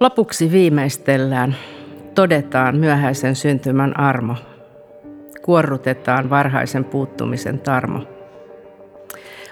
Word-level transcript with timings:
Lopuksi 0.00 0.52
viimeistellään, 0.52 1.56
todetaan 2.14 2.76
myöhäisen 2.76 3.36
syntymän 3.36 4.00
armo, 4.00 4.34
kuorrutetaan 5.42 6.30
varhaisen 6.30 6.84
puuttumisen 6.84 7.58
tarmo. 7.58 8.00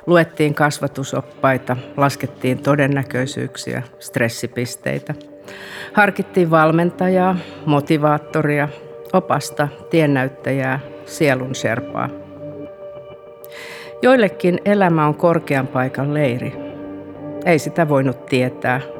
Luettiin 0.06 0.54
kasvatusoppaita, 0.54 1.76
laskettiin 1.96 2.58
todennäköisyyksiä, 2.58 3.82
stressipisteitä. 3.98 5.14
Harkittiin 5.92 6.50
valmentajaa, 6.50 7.36
motivaattoria, 7.66 8.68
opasta, 9.12 9.68
tiennäyttäjää, 9.90 10.80
sielun 11.06 11.54
serpaa. 11.54 12.08
Joillekin 14.02 14.58
elämä 14.64 15.06
on 15.06 15.14
korkean 15.14 15.66
paikan 15.66 16.14
leiri. 16.14 16.52
Ei 17.46 17.58
sitä 17.58 17.88
voinut 17.88 18.26
tietää. 18.26 18.93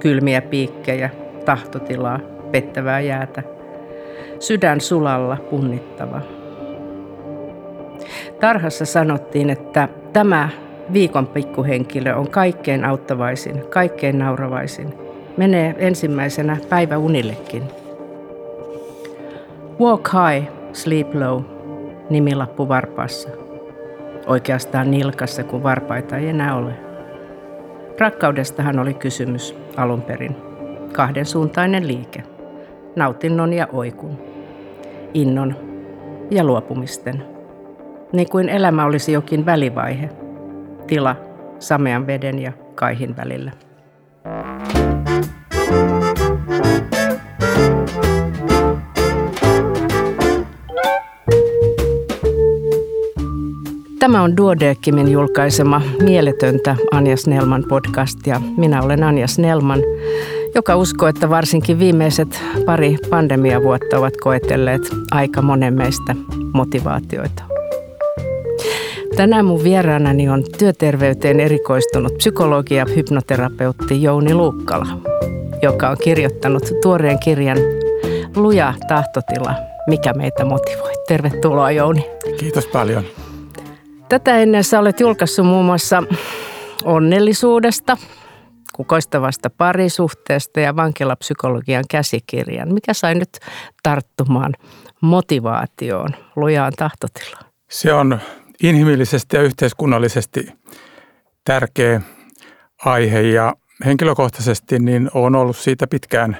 Kylmiä 0.00 0.42
piikkejä, 0.42 1.10
tahtotilaa, 1.44 2.20
pettävää 2.50 3.00
jäätä. 3.00 3.42
Sydän 4.38 4.80
sulalla 4.80 5.36
punnittava. 5.50 6.20
Tarhassa 8.40 8.84
sanottiin, 8.84 9.50
että 9.50 9.88
tämä 10.12 10.48
viikon 10.92 11.26
pikkuhenkilö 11.26 12.14
on 12.14 12.30
kaikkein 12.30 12.84
auttavaisin, 12.84 13.64
kaikkein 13.70 14.18
nauravaisin. 14.18 14.94
Menee 15.36 15.74
ensimmäisenä 15.78 16.56
päiväunillekin. 16.68 17.62
Walk 19.80 20.08
high, 20.08 20.48
sleep 20.72 21.14
low, 21.14 21.42
nimilappu 22.10 22.68
varpaassa. 22.68 23.28
Oikeastaan 24.26 24.90
nilkassa, 24.90 25.44
kun 25.44 25.62
varpaita 25.62 26.16
ei 26.16 26.28
enää 26.28 26.56
ole. 26.56 26.72
Rakkaudestahan 27.98 28.78
oli 28.78 28.94
kysymys 28.94 29.67
alun 29.78 30.02
perin. 30.02 30.36
Kahden 30.92 31.26
suuntainen 31.26 31.88
liike. 31.88 32.22
Nautinnon 32.96 33.52
ja 33.52 33.68
oikun. 33.72 34.18
Innon 35.14 35.56
ja 36.30 36.44
luopumisten. 36.44 37.22
Niin 38.12 38.30
kuin 38.30 38.48
elämä 38.48 38.84
olisi 38.84 39.12
jokin 39.12 39.46
välivaihe. 39.46 40.10
Tila 40.86 41.16
samean 41.58 42.06
veden 42.06 42.38
ja 42.38 42.52
kaihin 42.74 43.16
välillä. 43.16 43.52
Tämä 54.18 54.24
on 54.24 54.36
Duodeckimin 54.36 55.12
julkaisema 55.12 55.82
Mieletöntä 56.02 56.76
Anja 56.90 57.16
Snellman 57.16 57.64
podcast 57.68 58.26
ja 58.26 58.40
minä 58.56 58.82
olen 58.82 59.02
Anja 59.02 59.26
Snellman, 59.26 59.80
joka 60.54 60.76
uskoo, 60.76 61.08
että 61.08 61.30
varsinkin 61.30 61.78
viimeiset 61.78 62.40
pari 62.66 62.96
pandemiavuotta 63.10 63.98
ovat 63.98 64.16
koetelleet 64.16 64.82
aika 65.10 65.42
monen 65.42 65.74
meistä 65.74 66.14
motivaatioita. 66.52 67.42
Tänään 69.16 69.44
mun 69.44 69.64
vieraanani 69.64 70.28
on 70.28 70.44
työterveyteen 70.58 71.40
erikoistunut 71.40 72.14
psykologi 72.18 72.74
ja 72.74 72.86
hypnoterapeutti 72.96 74.02
Jouni 74.02 74.34
Luukkala, 74.34 74.86
joka 75.62 75.88
on 75.88 75.96
kirjoittanut 76.04 76.62
tuoreen 76.82 77.18
kirjan 77.18 77.58
Luja 78.36 78.74
tahtotila, 78.88 79.54
mikä 79.86 80.12
meitä 80.12 80.44
motivoi. 80.44 80.92
Tervetuloa 81.08 81.70
Jouni. 81.70 82.06
Kiitos 82.38 82.66
paljon. 82.66 83.04
Tätä 84.08 84.38
ennen 84.38 84.64
sä 84.64 84.78
olet 84.78 85.00
julkaissut 85.00 85.46
muun 85.46 85.64
muassa 85.64 86.02
onnellisuudesta, 86.84 87.96
kukoistavasta 88.72 89.50
parisuhteesta 89.50 90.60
ja 90.60 90.76
vankilapsykologian 90.76 91.84
käsikirjan. 91.90 92.74
Mikä 92.74 92.94
sai 92.94 93.14
nyt 93.14 93.38
tarttumaan 93.82 94.54
motivaatioon, 95.00 96.08
lujaan 96.36 96.72
tahtotilaan? 96.76 97.44
Se 97.70 97.92
on 97.92 98.20
inhimillisesti 98.62 99.36
ja 99.36 99.42
yhteiskunnallisesti 99.42 100.52
tärkeä 101.44 102.00
aihe 102.84 103.20
ja 103.20 103.54
henkilökohtaisesti 103.84 104.78
niin 104.78 105.10
olen 105.14 105.34
ollut 105.34 105.56
siitä 105.56 105.86
pitkään 105.86 106.36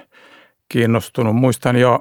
kiinnostunut. 0.68 1.36
Muistan 1.36 1.76
jo 1.76 1.98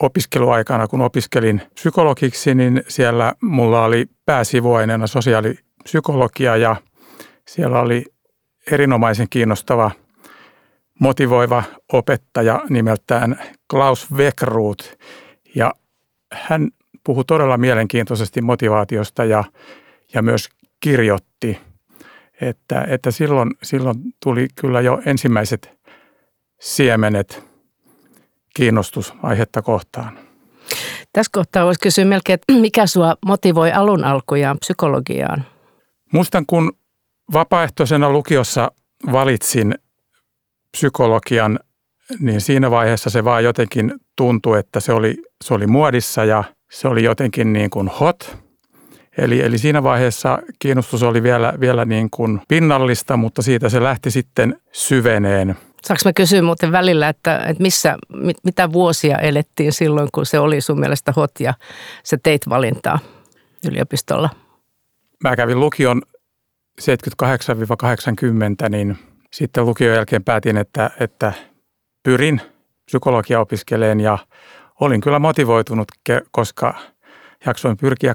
opiskeluaikana, 0.00 0.88
kun 0.88 1.00
opiskelin 1.00 1.62
psykologiksi, 1.74 2.54
niin 2.54 2.82
siellä 2.88 3.34
mulla 3.42 3.84
oli 3.84 4.06
pääsivuaineena 4.26 5.06
sosiaalipsykologia 5.06 6.56
ja 6.56 6.76
siellä 7.48 7.80
oli 7.80 8.04
erinomaisen 8.70 9.26
kiinnostava 9.30 9.90
motivoiva 11.00 11.62
opettaja 11.92 12.62
nimeltään 12.68 13.40
Klaus 13.70 14.12
Weckruut 14.12 14.98
ja 15.54 15.74
hän 16.32 16.70
puhui 17.04 17.24
todella 17.24 17.58
mielenkiintoisesti 17.58 18.42
motivaatiosta 18.42 19.24
ja, 19.24 19.44
ja 20.14 20.22
myös 20.22 20.48
kirjoitti, 20.80 21.58
että, 22.40 22.84
että 22.88 23.10
silloin, 23.10 23.50
silloin 23.62 23.96
tuli 24.22 24.48
kyllä 24.60 24.80
jo 24.80 25.02
ensimmäiset 25.06 25.78
siemenet 26.60 27.49
kiinnostus 28.54 29.14
aihetta 29.22 29.62
kohtaan. 29.62 30.18
Tässä 31.12 31.30
kohtaa 31.32 31.64
voisi 31.64 31.80
kysyä 31.80 32.04
melkein, 32.04 32.34
että 32.34 32.52
mikä 32.52 32.86
sua 32.86 33.16
motivoi 33.26 33.72
alun 33.72 34.04
alkujaan 34.04 34.58
psykologiaan? 34.58 35.44
Muistan, 36.12 36.44
kun 36.46 36.72
vapaaehtoisena 37.32 38.10
lukiossa 38.10 38.72
valitsin 39.12 39.74
psykologian, 40.72 41.58
niin 42.20 42.40
siinä 42.40 42.70
vaiheessa 42.70 43.10
se 43.10 43.24
vaan 43.24 43.44
jotenkin 43.44 43.94
tuntui, 44.16 44.58
että 44.58 44.80
se 44.80 44.92
oli, 44.92 45.16
se 45.44 45.54
oli 45.54 45.66
muodissa 45.66 46.24
ja 46.24 46.44
se 46.70 46.88
oli 46.88 47.04
jotenkin 47.04 47.52
niin 47.52 47.70
kuin 47.70 47.88
hot. 47.88 48.36
Eli, 49.18 49.40
eli 49.40 49.58
siinä 49.58 49.82
vaiheessa 49.82 50.38
kiinnostus 50.58 51.02
oli 51.02 51.22
vielä, 51.22 51.52
vielä 51.60 51.84
niin 51.84 52.10
kuin 52.10 52.40
pinnallista, 52.48 53.16
mutta 53.16 53.42
siitä 53.42 53.68
se 53.68 53.82
lähti 53.82 54.10
sitten 54.10 54.60
syveneen– 54.72 55.56
Saanko 55.84 56.00
mä 56.04 56.12
kysyä 56.12 56.42
muuten 56.42 56.72
välillä, 56.72 57.08
että, 57.08 57.38
että 57.38 57.62
missä, 57.62 57.96
mit, 58.08 58.36
mitä 58.44 58.72
vuosia 58.72 59.18
elettiin 59.18 59.72
silloin, 59.72 60.08
kun 60.12 60.26
se 60.26 60.38
oli 60.38 60.60
sun 60.60 60.80
mielestä 60.80 61.12
hot 61.16 61.40
ja 61.40 61.54
sä 62.04 62.18
teit 62.22 62.48
valintaa 62.48 62.98
yliopistolla? 63.68 64.30
Mä 65.24 65.36
kävin 65.36 65.60
lukion 65.60 66.02
78-80, 66.80 68.68
niin 68.68 68.98
sitten 69.32 69.66
lukion 69.66 69.94
jälkeen 69.94 70.24
päätin, 70.24 70.56
että, 70.56 70.90
että 71.00 71.32
pyrin 72.02 72.40
psykologia 72.86 73.40
opiskeleen 73.40 74.00
ja 74.00 74.18
olin 74.80 75.00
kyllä 75.00 75.18
motivoitunut, 75.18 75.88
koska 76.30 76.74
jaksoin 77.46 77.76
pyrkiä 77.76 78.14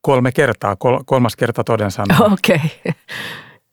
kolme 0.00 0.32
kertaa, 0.32 0.76
kolmas 1.04 1.36
kerta 1.36 1.64
toden 1.64 1.90
sanoa. 1.90 2.18
Okei. 2.32 2.56
Okay. 2.56 2.92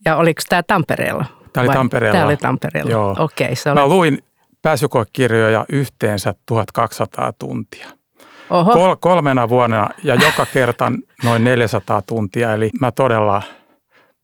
Ja 0.05 0.15
oliko 0.15 0.41
tämä 0.49 0.63
Tampereella? 0.63 1.38
Tämä 1.61 1.71
oli 1.71 1.77
Tampereella. 1.77 2.13
Tämä 2.17 2.25
oli 2.25 2.37
Tampereella, 2.37 2.91
Joo. 2.91 3.15
okei. 3.19 3.53
Okay, 3.61 3.73
Mä 3.73 3.87
luin 3.87 4.23
pääsykoekirjoja 4.61 5.65
yhteensä 5.69 6.33
1200 6.45 7.33
tuntia. 7.33 7.87
Oho. 8.49 8.73
Kol- 8.73 8.95
kolmena 8.99 9.49
vuonna 9.49 9.89
ja 10.03 10.15
joka 10.15 10.45
kerta 10.53 10.91
noin 11.23 11.43
400 11.43 12.01
tuntia, 12.01 12.53
eli 12.53 12.69
mä 12.81 12.91
todella 12.91 13.41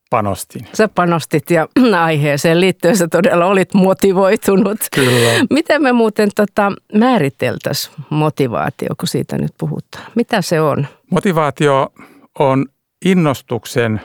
panostin. 0.10 0.68
Sä 0.74 0.88
panostit 0.88 1.52
ja 1.52 1.68
aiheeseen 2.06 2.62
liittyen 2.62 2.98
sä 2.98 3.08
todella 3.08 3.46
olit 3.46 3.74
motivoitunut. 3.74 4.78
Kyllä. 4.96 5.46
Miten 5.50 5.82
me 5.82 5.92
muuten 5.92 6.30
tota, 6.36 6.72
määriteltäisiin 6.94 7.96
motivaatio, 8.10 8.90
kun 9.00 9.08
siitä 9.08 9.38
nyt 9.38 9.52
puhutaan? 9.58 10.06
Mitä 10.16 10.42
se 10.42 10.62
on? 10.62 10.88
Motivaatio 11.12 11.94
on 12.40 12.66
innostuksen 13.06 14.02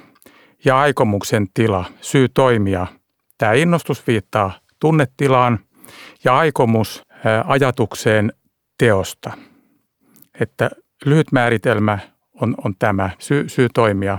ja 0.65 0.81
aikomuksen 0.81 1.47
tila, 1.55 1.85
syy 2.01 2.29
toimia– 2.29 2.87
Tämä 3.41 3.53
innostus 3.53 4.07
viittaa 4.07 4.53
tunnetilaan 4.81 5.59
ja 6.25 6.39
aikomus 6.39 7.03
ajatukseen 7.47 8.33
teosta. 8.79 9.33
Että 10.41 10.71
lyhyt 11.05 11.33
määritelmä 11.33 11.99
on, 12.41 12.55
on 12.65 12.75
tämä 12.79 13.11
syy, 13.19 13.49
syy 13.49 13.69
toimia. 13.75 14.19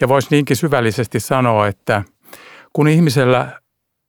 Ja 0.00 0.08
voisi 0.08 0.28
niinkin 0.30 0.56
syvällisesti 0.56 1.20
sanoa, 1.20 1.68
että 1.68 2.02
kun 2.72 2.88
ihmisellä 2.88 3.60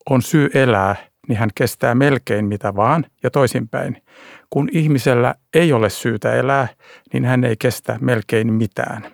on 0.09 0.21
syy 0.21 0.49
elää, 0.53 0.95
niin 1.27 1.37
hän 1.37 1.49
kestää 1.55 1.95
melkein 1.95 2.45
mitä 2.45 2.75
vaan 2.75 3.05
ja 3.23 3.31
toisinpäin. 3.31 4.03
Kun 4.49 4.69
ihmisellä 4.71 5.35
ei 5.53 5.73
ole 5.73 5.89
syytä 5.89 6.33
elää, 6.33 6.67
niin 7.13 7.25
hän 7.25 7.43
ei 7.43 7.55
kestä 7.59 7.97
melkein 8.01 8.53
mitään. 8.53 9.05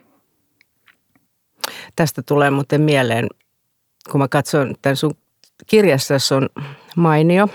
Tästä 1.95 2.21
tulee 2.21 2.49
muuten 2.49 2.81
mieleen 2.81 3.27
kun 4.11 4.21
mä 4.21 4.27
katson 4.27 4.75
tämän 4.81 4.95
sun 4.95 5.13
kirjassa 5.67 6.15
on 6.35 6.49
mainio 6.95 7.47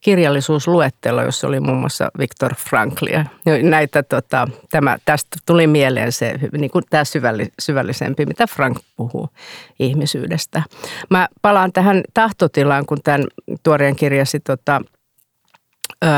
kirjallisuusluettelo, 0.00 1.22
jossa 1.22 1.46
oli 1.46 1.60
muun 1.60 1.78
muassa 1.78 2.10
Viktor 2.18 2.54
Franklia. 2.54 3.24
Näitä, 3.62 4.02
tota, 4.02 4.48
tämä, 4.70 4.98
tästä 5.04 5.36
tuli 5.46 5.66
mieleen 5.66 6.12
se 6.12 6.34
niin 6.52 6.70
kuin 6.70 6.84
tämä 6.90 7.04
syvälli, 7.04 7.48
syvällisempi, 7.60 8.26
mitä 8.26 8.46
Frank 8.46 8.78
puhuu 8.96 9.28
ihmisyydestä. 9.78 10.62
Mä 11.10 11.28
palaan 11.42 11.72
tähän 11.72 12.02
tahtotilaan, 12.14 12.86
kun 12.86 12.98
tämän 13.04 13.26
tuoreen 13.62 13.96
kirjasi 13.96 14.40
tota, 14.40 14.80
ö, 16.04 16.08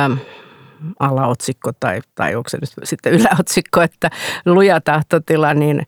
alaotsikko 0.99 1.73
tai, 1.81 2.01
tai 2.15 2.35
onko 2.35 2.49
se 2.49 2.59
nyt 2.61 2.71
sitten 2.85 3.13
yläotsikko, 3.13 3.81
että 3.81 4.11
luja 4.47 4.81
tahtotila, 4.81 5.55
niin, 5.55 5.83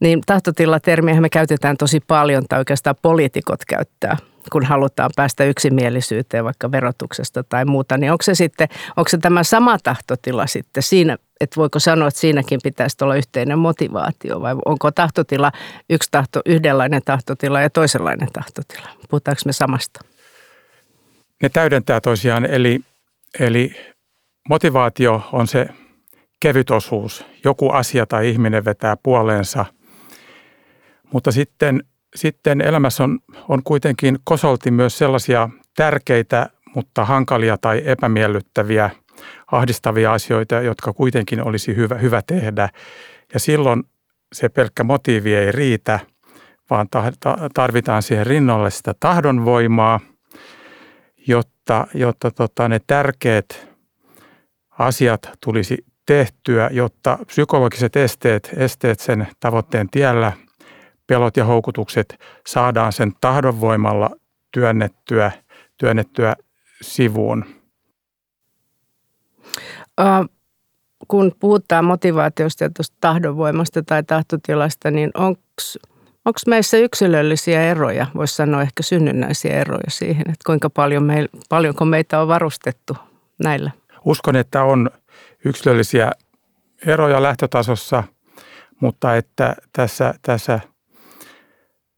niin 0.00 0.20
tahtotilatermiä 0.26 1.20
me 1.20 1.28
käytetään 1.28 1.76
tosi 1.76 2.00
paljon 2.00 2.44
tai 2.48 2.58
oikeastaan 2.58 2.96
poliitikot 3.02 3.64
käyttää 3.68 4.16
kun 4.52 4.64
halutaan 4.64 5.10
päästä 5.16 5.44
yksimielisyyteen 5.44 6.44
vaikka 6.44 6.70
verotuksesta 6.70 7.44
tai 7.44 7.64
muuta, 7.64 7.98
niin 7.98 8.12
onko 8.12 8.22
se 8.22 8.34
sitten, 8.34 8.68
onko 8.96 9.08
se 9.08 9.18
tämä 9.18 9.42
sama 9.42 9.78
tahtotila 9.78 10.46
sitten 10.46 10.82
siinä, 10.82 11.16
että 11.40 11.56
voiko 11.56 11.78
sanoa, 11.78 12.08
että 12.08 12.20
siinäkin 12.20 12.60
pitäisi 12.62 12.96
olla 13.02 13.16
yhteinen 13.16 13.58
motivaatio 13.58 14.40
vai 14.40 14.54
onko 14.64 14.90
tahtotila 14.90 15.52
yksi 15.90 16.08
tahto, 16.10 16.40
yhdenlainen 16.46 17.02
tahtotila 17.04 17.60
ja 17.60 17.70
toisenlainen 17.70 18.28
tahtotila? 18.32 18.88
Puhutaanko 19.10 19.42
me 19.46 19.52
samasta? 19.52 20.00
Ne 21.42 21.48
täydentää 21.48 22.00
toisiaan, 22.00 22.44
eli, 22.44 22.80
eli 23.40 23.76
motivaatio 24.48 25.28
on 25.32 25.46
se 25.46 25.66
kevyt 26.40 26.70
osuus. 26.70 27.24
Joku 27.44 27.70
asia 27.70 28.06
tai 28.06 28.28
ihminen 28.28 28.64
vetää 28.64 28.96
puoleensa, 29.02 29.64
mutta 31.12 31.32
sitten, 31.32 31.84
sitten 32.14 32.60
elämässä 32.60 33.04
on, 33.04 33.18
on 33.48 33.62
kuitenkin 33.62 34.18
kosolti 34.24 34.70
myös 34.70 34.98
sellaisia 34.98 35.48
tärkeitä, 35.76 36.50
mutta 36.74 37.04
hankalia 37.04 37.58
tai 37.58 37.82
epämiellyttäviä, 37.84 38.90
ahdistavia 39.52 40.12
asioita, 40.12 40.54
jotka 40.54 40.92
kuitenkin 40.92 41.42
olisi 41.42 41.76
hyvä, 41.76 41.94
hyvä 41.94 42.22
tehdä. 42.26 42.68
Ja 43.34 43.40
silloin 43.40 43.84
se 44.32 44.48
pelkkä 44.48 44.84
motiivi 44.84 45.34
ei 45.34 45.52
riitä, 45.52 46.00
vaan 46.70 46.88
tarvitaan 47.54 48.02
siihen 48.02 48.26
rinnalle 48.26 48.70
sitä 48.70 48.94
tahdonvoimaa, 49.00 50.00
jotta, 51.26 51.86
jotta 51.94 52.30
tota, 52.30 52.68
ne 52.68 52.80
tärkeät 52.86 53.68
asiat 54.78 55.30
tulisi 55.44 55.84
tehtyä, 56.06 56.70
jotta 56.72 57.18
psykologiset 57.26 57.96
esteet, 57.96 58.50
esteet 58.56 59.00
sen 59.00 59.26
tavoitteen 59.40 59.88
tiellä, 59.90 60.32
pelot 61.06 61.36
ja 61.36 61.44
houkutukset 61.44 62.18
saadaan 62.46 62.92
sen 62.92 63.12
tahdonvoimalla 63.20 64.10
työnnettyä, 64.50 65.32
työnnettyä 65.76 66.36
sivuun. 66.82 67.44
Uh, 70.00 70.28
kun 71.08 71.32
puhutaan 71.40 71.84
motivaatiosta 71.84 72.64
ja 72.64 72.70
tuosta 72.70 72.96
tahdonvoimasta 73.00 73.82
tai 73.82 74.02
tahtotilasta, 74.02 74.90
niin 74.90 75.10
onko 76.24 76.38
meissä 76.46 76.76
yksilöllisiä 76.76 77.62
eroja, 77.62 78.06
voisi 78.14 78.34
sanoa 78.34 78.62
ehkä 78.62 78.82
synnynnäisiä 78.82 79.60
eroja 79.60 79.90
siihen, 79.90 80.20
että 80.20 80.44
kuinka 80.46 80.70
paljon 80.70 81.02
meil, 81.02 81.28
paljonko 81.48 81.84
meitä 81.84 82.20
on 82.20 82.28
varustettu 82.28 82.96
näillä? 83.42 83.70
Uskon, 84.04 84.36
että 84.36 84.62
on 84.62 84.90
yksilöllisiä 85.44 86.10
eroja 86.86 87.22
lähtötasossa, 87.22 88.04
mutta 88.80 89.16
että 89.16 89.56
tässä, 89.72 90.14
tässä 90.22 90.60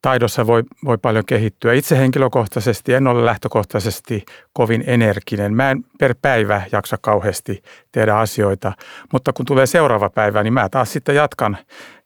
taidossa 0.07 0.47
voi, 0.47 0.63
voi 0.85 0.99
paljon 0.99 1.25
kehittyä. 1.25 1.73
Itse 1.73 1.99
henkilökohtaisesti 1.99 2.95
en 2.95 3.07
ole 3.07 3.25
lähtökohtaisesti 3.25 4.25
kovin 4.53 4.85
energinen. 4.87 5.55
Mä 5.55 5.71
en 5.71 5.85
per 5.99 6.15
päivä 6.23 6.63
jaksa 6.73 6.97
kauheasti 7.01 7.63
tehdä 7.93 8.15
asioita, 8.15 8.73
mutta 9.13 9.33
kun 9.33 9.47
tulee 9.47 9.67
seuraava 9.67 10.11
päivä, 10.11 10.43
niin 10.43 10.53
mä 10.53 10.69
taas 10.69 10.93
sitten 10.93 11.15
jatkan, 11.15 11.59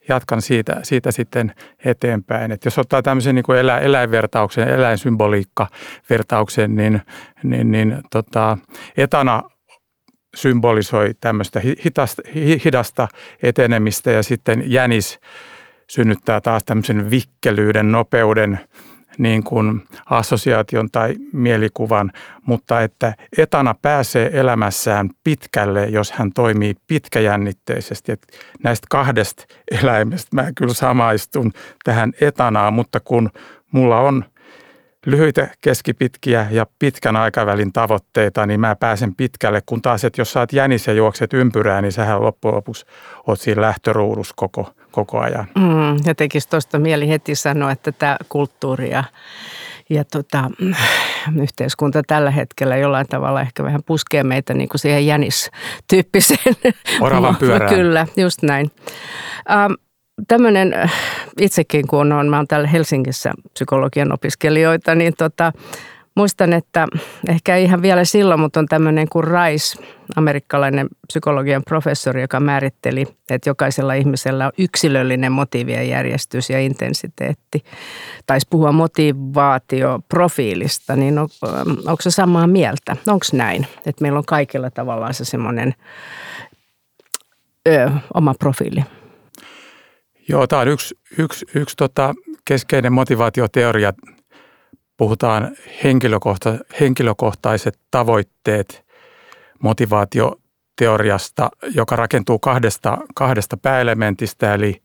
jatkan 0.09 0.43
siitä, 0.43 0.81
siitä 0.83 1.11
sitten 1.11 1.55
eteenpäin. 1.85 2.53
Et 2.53 2.65
jos 2.65 2.79
ottaa 2.79 3.03
tämmöisen 3.03 3.35
niin 3.35 3.57
elä, 3.59 3.79
eläinvertauksen, 3.79 4.69
eläinsymboliikka-vertauksen, 4.69 6.77
niin, 6.77 7.03
niin, 7.43 7.71
niin 7.71 7.99
tota, 8.11 8.59
etana 8.97 9.43
symbolisoi 10.37 11.15
tämmöistä 11.21 11.61
hitasta, 11.85 12.23
hidasta 12.65 13.09
etenemistä 13.43 14.11
ja 14.11 14.23
sitten 14.23 14.63
jänis 14.67 15.21
synnyttää 15.91 16.41
taas 16.41 16.65
tämmöisen 16.65 17.11
vikkelyyden, 17.11 17.93
nopeuden, 17.93 18.61
niin 19.19 19.45
kuin 19.45 19.83
assosiaation 20.07 20.91
tai 20.91 21.15
mielikuvan, 21.33 22.13
mutta 22.47 22.81
että 22.81 23.15
etana 23.39 23.75
pääsee 23.83 24.31
elämässään 24.33 25.11
pitkälle, 25.25 25.87
jos 25.87 26.13
hän 26.13 26.33
toimii 26.33 26.75
pitkäjännitteisesti. 26.87 28.13
Että 28.13 28.27
näistä 28.63 28.87
kahdesta 28.91 29.45
eläimestä 29.83 30.29
mä 30.37 30.53
kyllä 30.57 30.75
samaistun 30.75 31.53
tähän 31.85 32.13
etanaan, 32.21 32.73
mutta 32.73 33.01
kun 33.01 33.31
mulla 33.73 34.01
on– 34.01 34.25
lyhyitä, 35.07 35.49
keskipitkiä 35.61 36.47
ja 36.51 36.67
pitkän 36.79 37.17
aikavälin 37.17 37.73
tavoitteita, 37.73 38.47
niin 38.47 38.61
mä 38.61 38.77
pääsen 38.77 39.15
pitkälle, 39.15 39.63
kun 39.67 39.83
taas, 39.83 40.05
että 40.05 40.21
jos 40.21 40.33
saat 40.33 40.53
jänis 40.53 40.87
ja 40.87 40.93
juokset 40.93 41.33
ympyrää, 41.33 41.83
niin 41.83 41.93
sähän 41.93 42.23
loppujen 42.23 42.55
lopuksi 42.55 42.87
oot 43.27 43.41
siinä 43.41 43.63
lähtöruudussa 43.63 44.35
koko, 44.37 44.75
koko 44.91 45.19
ajan. 45.19 45.47
Mm, 45.57 45.97
ja 46.05 46.15
tekisi 46.15 46.49
tuosta 46.49 46.79
mieli 46.79 47.09
heti 47.09 47.35
sanoa, 47.35 47.71
että 47.71 47.93
tämä 47.93 48.17
kulttuuri 48.29 48.91
ja, 48.91 49.05
ja 49.91 50.05
tota, 50.05 50.51
yhteiskunta 51.43 52.03
tällä 52.07 52.31
hetkellä 52.31 52.77
jollain 52.77 53.07
tavalla 53.07 53.41
ehkä 53.41 53.65
vähän 53.65 53.83
puskee 53.87 54.25
meitä 54.25 54.55
niin 54.55 54.69
kuin 54.69 54.79
siihen 54.79 55.07
jänistyyppiseen. 55.07 56.57
Oravan 57.01 57.37
pyörään. 57.41 57.75
Kyllä, 57.75 58.07
just 58.17 58.43
näin. 58.43 58.71
Um, 59.51 59.90
tämmöinen, 60.29 60.75
itsekin 61.41 61.87
kun 61.87 62.13
on, 62.13 62.29
mä 62.29 62.45
täällä 62.49 62.69
Helsingissä 62.69 63.33
psykologian 63.53 64.13
opiskelijoita, 64.13 64.95
niin 64.95 65.13
tota, 65.19 65.53
muistan, 66.15 66.53
että 66.53 66.87
ehkä 67.29 67.57
ihan 67.57 67.83
vielä 67.83 68.05
silloin, 68.05 68.41
mutta 68.41 68.61
on 68.61 68.67
tämmöinen 68.67 69.09
kuin 69.09 69.25
Rice, 69.25 69.85
amerikkalainen 70.17 70.89
psykologian 71.07 71.63
professori, 71.69 72.21
joka 72.21 72.41
määritteli, 72.41 73.07
että 73.31 73.51
jokaisella 73.51 73.95
ihmisellä 73.95 74.47
on 74.47 74.53
yksilöllinen 74.59 75.33
motiivien 75.33 75.89
järjestys 75.89 76.51
ja 76.51 76.61
intensiteetti. 76.61 77.65
Taisi 78.27 78.47
puhua 78.51 78.73
motivaatioprofiilista, 78.73 80.97
niin 80.97 81.19
on, 81.19 81.29
ähm, 81.45 81.71
onko 81.71 82.03
se 82.03 82.11
samaa 82.11 82.47
mieltä? 82.47 82.97
Onko 83.07 83.27
näin, 83.33 83.67
että 83.87 84.03
meillä 84.03 84.19
on 84.19 84.25
kaikilla 84.27 84.71
tavallaan 84.71 85.15
se 85.15 85.25
semmoinen 85.25 85.75
ö, 87.69 87.91
oma 88.15 88.35
profiili? 88.35 88.85
Joo, 90.31 90.47
tämä 90.47 90.63
on 90.63 90.69
yksi, 90.69 90.95
yksi, 91.19 91.47
yksi 91.55 91.77
tota 91.77 92.15
keskeinen 92.45 92.93
motivaatioteoria. 92.93 93.93
Puhutaan 94.97 95.57
henkilökohta, 95.85 96.59
henkilökohtaiset 96.81 97.79
tavoitteet 97.91 98.85
motivaatioteoriasta, 99.63 101.51
joka 101.75 101.97
rakentuu 101.97 102.39
kahdesta, 102.39 102.99
kahdesta 103.15 103.57
pääelementistä, 103.57 104.55
eli 104.55 104.83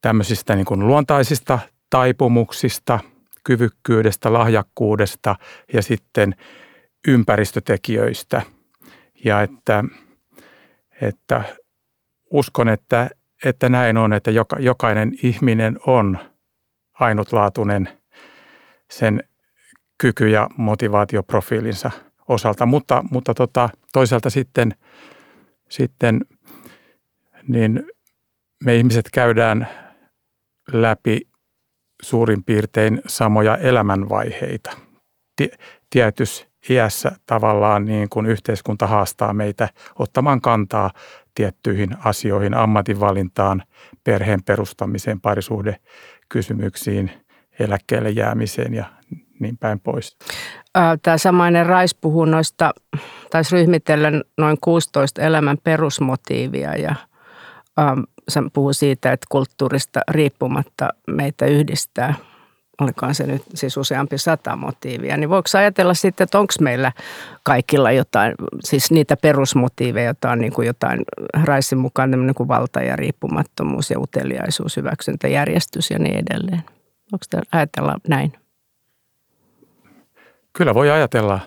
tämmöisistä 0.00 0.56
niin 0.56 0.66
kuin 0.66 0.86
luontaisista 0.86 1.58
taipumuksista, 1.90 3.00
kyvykkyydestä, 3.44 4.32
lahjakkuudesta 4.32 5.36
ja 5.72 5.82
sitten 5.82 6.34
ympäristötekijöistä. 7.08 8.42
Ja 9.24 9.42
että, 9.42 9.84
että 11.00 11.44
uskon, 12.30 12.68
että 12.68 13.10
että 13.44 13.68
näin 13.68 13.96
on, 13.96 14.12
että 14.12 14.30
joka, 14.30 14.56
jokainen 14.58 15.12
ihminen 15.22 15.78
on 15.86 16.18
ainutlaatuinen 16.92 17.88
sen 18.90 19.24
kyky- 19.98 20.28
ja 20.28 20.48
motivaatioprofiilinsa 20.56 21.90
osalta, 22.28 22.66
mutta, 22.66 23.04
mutta 23.10 23.34
tota, 23.34 23.68
toisaalta 23.92 24.30
sitten, 24.30 24.74
sitten 25.68 26.20
niin 27.48 27.86
me 28.64 28.76
ihmiset 28.76 29.08
käydään 29.12 29.68
läpi 30.72 31.20
suurin 32.02 32.44
piirtein 32.44 33.02
samoja 33.06 33.56
elämänvaiheita. 33.56 34.70
Tietyssä 35.90 36.46
iässä 36.70 37.12
tavallaan 37.26 37.84
niin 37.84 38.08
kuin 38.08 38.26
yhteiskunta 38.26 38.86
haastaa 38.86 39.32
meitä 39.32 39.68
ottamaan 39.98 40.40
kantaa 40.40 40.90
tiettyihin 41.34 41.90
asioihin, 42.04 42.54
ammatinvalintaan, 42.54 43.62
perheen 44.04 44.42
perustamiseen, 44.42 45.20
parisuhdekysymyksiin, 45.20 47.10
eläkkeelle 47.58 48.10
jäämiseen 48.10 48.74
ja 48.74 48.84
niin 49.40 49.58
päin 49.58 49.80
pois. 49.80 50.16
Tämä 51.02 51.18
samainen 51.18 51.66
Rais 51.66 51.94
puhuu 51.94 52.24
noista, 52.24 52.70
taisi 53.30 53.56
ryhmitellä 53.56 54.12
noin 54.38 54.56
16 54.60 55.22
elämän 55.22 55.58
perusmotiivia 55.64 56.76
ja 56.76 56.94
ähm, 57.78 58.46
puhuu 58.52 58.72
siitä, 58.72 59.12
että 59.12 59.26
kulttuurista 59.30 60.00
riippumatta 60.10 60.88
meitä 61.06 61.46
yhdistää 61.46 62.14
olikohan 62.80 63.14
se 63.14 63.26
nyt 63.26 63.42
siis 63.54 63.76
useampi 63.76 64.18
sata 64.18 64.56
motiivia, 64.56 65.16
niin 65.16 65.30
voiko 65.30 65.48
ajatella 65.58 65.94
sitten, 65.94 66.24
että 66.24 66.38
onko 66.38 66.54
meillä 66.60 66.92
kaikilla 67.42 67.92
jotain, 67.92 68.34
siis 68.64 68.90
niitä 68.90 69.16
perusmotiiveja, 69.16 70.06
joita 70.06 70.30
on 70.30 70.38
niin 70.38 70.52
kuin 70.52 70.66
jotain 70.66 71.00
Raisin 71.44 71.78
mukaan 71.78 72.10
tämmöinen 72.10 72.34
kuin 72.34 72.48
valta 72.48 72.80
ja 72.80 72.96
riippumattomuus 72.96 73.90
ja 73.90 74.00
uteliaisuus, 74.00 74.76
hyväksyntä, 74.76 75.28
järjestys 75.28 75.90
ja 75.90 75.98
niin 75.98 76.14
edelleen. 76.14 76.62
Onko 77.12 77.24
tämä 77.30 77.42
ajatella 77.52 77.96
näin? 78.08 78.32
Kyllä 80.52 80.74
voi 80.74 80.90
ajatella, 80.90 81.40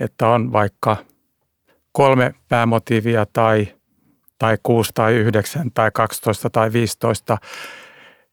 että 0.00 0.28
on 0.28 0.52
vaikka 0.52 0.96
kolme 1.92 2.34
päämotiivia 2.48 3.26
tai, 3.32 3.68
tai 4.38 4.58
kuusi 4.62 4.90
tai 4.94 5.14
yhdeksän 5.14 5.70
tai 5.74 5.90
12 5.94 6.50
tai 6.50 6.72
15, 6.72 7.38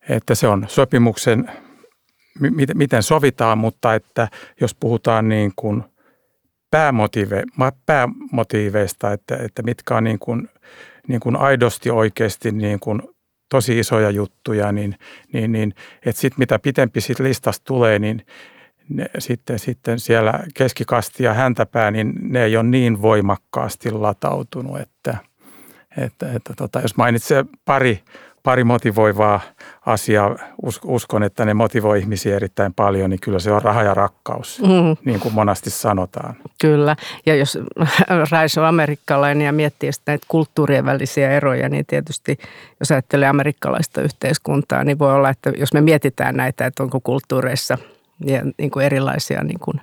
että 0.09 0.35
se 0.35 0.47
on 0.47 0.65
sopimuksen 0.67 1.51
miten 2.75 3.03
sovitaan, 3.03 3.57
mutta 3.57 3.95
että 3.95 4.27
jos 4.61 4.75
puhutaan 4.75 5.29
niin 5.29 5.51
kuin 5.55 5.83
päämotive, 6.71 7.43
päämotiiveista, 7.85 9.13
että, 9.13 9.37
että 9.37 9.63
mitkä 9.63 9.95
on 9.95 10.03
niin 10.03 10.19
kuin, 10.19 10.49
niin 11.07 11.19
kuin 11.19 11.35
aidosti 11.35 11.89
oikeasti 11.89 12.51
niin 12.51 12.79
kuin 12.79 13.01
tosi 13.49 13.79
isoja 13.79 14.09
juttuja, 14.09 14.71
niin, 14.71 14.95
niin, 15.33 15.51
niin 15.51 15.73
että 16.05 16.21
sitten 16.21 16.39
mitä 16.39 16.59
pitempi 16.59 17.01
sit 17.01 17.19
listasta 17.19 17.63
tulee, 17.65 17.99
niin 17.99 18.25
ne, 18.89 19.05
sitten, 19.19 19.59
sitten 19.59 19.99
siellä 19.99 20.43
keskikasti 20.53 21.23
ja 21.23 21.33
häntäpää, 21.33 21.91
niin 21.91 22.13
ne 22.21 22.43
ei 22.43 22.57
ole 22.57 22.63
niin 22.63 23.01
voimakkaasti 23.01 23.91
latautunut, 23.91 24.79
että, 24.79 25.17
että, 25.97 26.31
että 26.35 26.53
tota, 26.57 26.79
jos 26.79 26.97
mainitsee 26.97 27.45
pari 27.65 28.03
pari 28.43 28.63
motivoivaa 28.63 29.41
asiaa. 29.85 30.35
Uskon, 30.85 31.23
että 31.23 31.45
ne 31.45 31.53
motivoi 31.53 31.99
ihmisiä 31.99 32.35
erittäin 32.35 32.73
paljon, 32.73 33.09
niin 33.09 33.19
kyllä 33.19 33.39
se 33.39 33.51
on 33.51 33.61
raha 33.61 33.83
ja 33.83 33.93
rakkaus, 33.93 34.61
mm. 34.61 34.97
niin 35.05 35.19
kuin 35.19 35.33
monasti 35.33 35.69
sanotaan. 35.69 36.35
Kyllä, 36.61 36.95
ja 37.25 37.35
jos 37.35 37.57
Raiso 38.31 38.61
on 38.61 38.67
amerikkalainen 38.67 39.45
ja 39.45 39.51
miettii 39.51 39.89
näitä 40.07 40.25
kulttuurien 40.27 40.85
välisiä 40.85 41.31
eroja, 41.31 41.69
niin 41.69 41.85
tietysti 41.85 42.37
jos 42.79 42.91
ajattelee 42.91 43.27
amerikkalaista 43.27 44.01
yhteiskuntaa, 44.01 44.83
niin 44.83 44.99
voi 44.99 45.13
olla, 45.13 45.29
että 45.29 45.51
jos 45.57 45.73
me 45.73 45.81
mietitään 45.81 46.35
näitä, 46.35 46.65
että 46.65 46.83
onko 46.83 46.99
kulttuureissa 46.99 47.77
niin 48.57 48.71
kuin 48.71 48.85
erilaisia 48.85 49.43
niin 49.43 49.59
kuin 49.59 49.81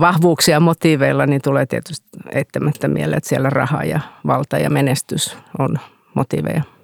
vahvuuksia 0.00 0.60
motiiveilla, 0.60 1.26
niin 1.26 1.42
tulee 1.42 1.66
tietysti 1.66 2.06
eittämättä 2.32 2.88
mieleen, 2.88 3.18
että 3.18 3.28
siellä 3.28 3.50
raha 3.50 3.84
ja 3.84 4.00
valta 4.26 4.58
ja 4.58 4.70
menestys 4.70 5.36
on 5.58 5.78
motiiveja. 6.14 6.77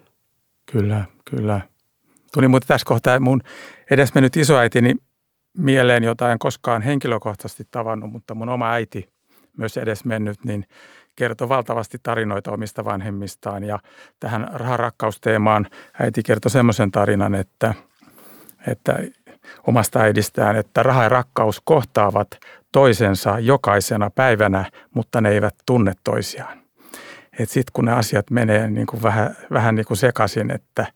Kyllä, 0.79 1.05
kyllä. 1.31 1.61
Tuli 2.33 2.49
muuten 2.49 2.69
tässä 2.69 2.85
kohtaa 2.85 3.21
mun 3.21 3.41
edesmennyt 3.91 4.37
isoäitini 4.37 4.95
mieleen, 5.59 6.05
jota 6.05 6.33
en 6.33 6.39
koskaan 6.39 6.83
henkilökohtaisesti 6.83 7.65
tavannut, 7.71 8.13
mutta 8.13 8.35
mun 8.35 8.49
oma 8.49 8.71
äiti 8.71 9.09
myös 9.57 9.77
edesmennyt, 9.77 10.45
niin 10.45 10.65
kertoi 11.17 11.49
valtavasti 11.49 11.99
tarinoita 12.03 12.53
omista 12.53 12.85
vanhemmistaan. 12.85 13.65
Ja 13.65 13.79
tähän 14.21 14.49
raharakkausteemaan 14.53 15.67
äiti 16.01 16.23
kertoi 16.23 16.51
semmoisen 16.51 16.91
tarinan, 16.91 17.35
että, 17.35 17.75
että 18.67 18.99
omasta 19.67 20.01
äidistään, 20.01 20.57
että 20.57 20.83
raha 20.83 21.03
ja 21.03 21.09
rakkaus 21.09 21.61
kohtaavat 21.65 22.29
toisensa 22.73 23.39
jokaisena 23.39 24.11
päivänä, 24.11 24.71
mutta 24.95 25.21
ne 25.21 25.31
eivät 25.31 25.55
tunne 25.67 25.93
toisiaan 26.05 26.64
että 27.39 27.53
sitten 27.53 27.73
kun 27.73 27.85
ne 27.85 27.93
asiat 27.93 28.31
menee 28.31 28.71
niin 28.71 28.87
kuin 28.87 29.03
vähän, 29.03 29.37
vähän 29.51 29.75
niin 29.75 29.87
kuin 29.87 29.97
sekaisin, 29.97 30.51
että, 30.51 30.87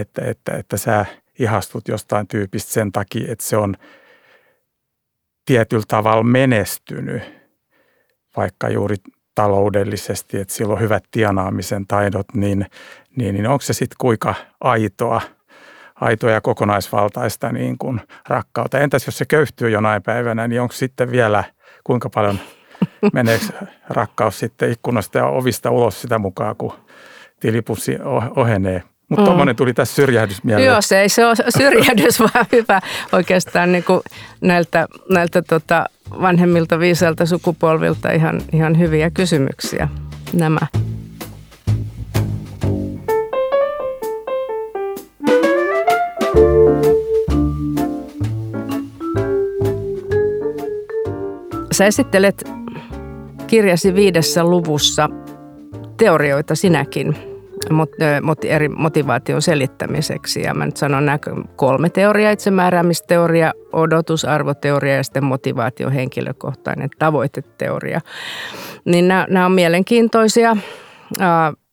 että, 0.00 0.22
että, 0.24 0.52
että 0.56 0.76
sä 0.76 1.06
ihastut 1.38 1.88
jostain 1.88 2.28
tyypistä 2.28 2.72
sen 2.72 2.92
takia, 2.92 3.32
että 3.32 3.44
se 3.44 3.56
on 3.56 3.74
tietyllä 5.46 5.84
tavalla 5.88 6.22
menestynyt, 6.22 7.22
vaikka 8.36 8.68
juuri 8.68 8.96
taloudellisesti, 9.34 10.40
että 10.40 10.54
sillä 10.54 10.72
on 10.72 10.80
hyvät 10.80 11.04
tienaamisen 11.10 11.86
taidot, 11.86 12.26
niin, 12.34 12.66
niin, 13.16 13.34
niin 13.34 13.46
onko 13.46 13.62
se 13.62 13.72
sitten 13.72 13.96
kuinka 13.98 14.34
aitoa, 14.60 15.20
aitoa 15.94 16.30
ja 16.30 16.40
kokonaisvaltaista 16.40 17.52
niin 17.52 17.78
kuin 17.78 18.00
rakkautta. 18.28 18.78
Entäs 18.78 19.06
jos 19.06 19.18
se 19.18 19.24
köyhtyy 19.24 19.70
jonain 19.70 20.02
päivänä, 20.02 20.48
niin 20.48 20.60
onko 20.60 20.72
sitten 20.72 21.10
vielä 21.10 21.44
kuinka 21.84 22.10
paljon– 22.10 22.38
meneekö 23.12 23.44
rakkaus 23.88 24.38
sitten 24.38 24.72
ikkunasta 24.72 25.18
ja 25.18 25.26
ovista 25.26 25.70
ulos 25.70 26.02
sitä 26.02 26.18
mukaan, 26.18 26.56
kun 26.56 26.72
tilipussi 27.40 27.98
ohenee. 28.36 28.82
Mutta 29.08 29.22
mm. 29.22 29.24
tuommoinen 29.24 29.56
tuli 29.56 29.74
tässä 29.74 29.94
syrjähdys 29.94 30.44
mieleen. 30.44 30.66
Joo, 30.66 30.80
se 30.80 31.00
ei 31.00 31.08
se 31.08 31.26
ole 31.26 31.34
syrjähdys, 31.58 32.20
vaan 32.34 32.46
hyvä 32.52 32.80
oikeastaan 33.12 33.72
niin 33.72 33.84
kuin 33.84 34.00
näiltä, 34.40 34.86
näiltä 35.10 35.42
tota 35.42 35.86
vanhemmilta 36.20 36.78
viisailta 36.78 37.26
sukupolvilta 37.26 38.12
ihan, 38.12 38.40
ihan 38.52 38.78
hyviä 38.78 39.10
kysymyksiä 39.10 39.88
nämä. 40.32 40.60
Sä 51.74 51.86
esittelet 51.86 52.44
kirjasi 53.46 53.94
viidessä 53.94 54.44
luvussa 54.44 55.08
teorioita 55.96 56.54
sinäkin 56.54 57.16
eri 58.42 58.68
motivaation 58.68 59.42
selittämiseksi. 59.42 60.42
Ja 60.42 60.54
mä 60.54 60.66
nyt 60.66 60.76
sanon 60.76 61.06
nämä 61.06 61.18
kolme 61.56 61.90
teoriaa, 61.90 62.30
itsemääräämisteoria, 62.30 63.52
odotusarvoteoria 63.72 64.96
ja 64.96 65.02
sitten 65.02 65.24
motivaation 65.24 65.92
henkilökohtainen 65.92 66.88
tavoiteteoria. 66.98 68.00
Niin 68.84 69.08
nämä, 69.08 69.26
nämä 69.30 69.46
on 69.46 69.52
mielenkiintoisia. 69.52 70.56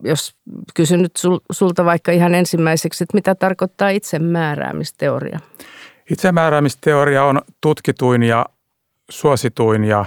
Jos 0.04 0.36
kysyn 0.76 1.02
nyt 1.02 1.20
sulta 1.52 1.86
vaikka 1.86 2.12
ihan 2.12 2.36
ensimmäiseksi, 2.36 3.04
että 3.04 3.18
mitä 3.18 3.36
tarkoittaa 3.36 3.90
itsemääräämisteoria? 3.90 5.40
Itsemääräämisteoria 6.12 7.24
on 7.24 7.42
tutkituin 7.62 8.24
ja 8.24 8.46
suosituin 9.12 9.84
ja 9.84 10.06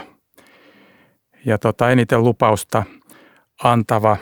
ja 1.47 1.59
tota, 1.59 1.91
eniten 1.91 2.25
lupausta 2.25 2.83
antava 3.65 4.17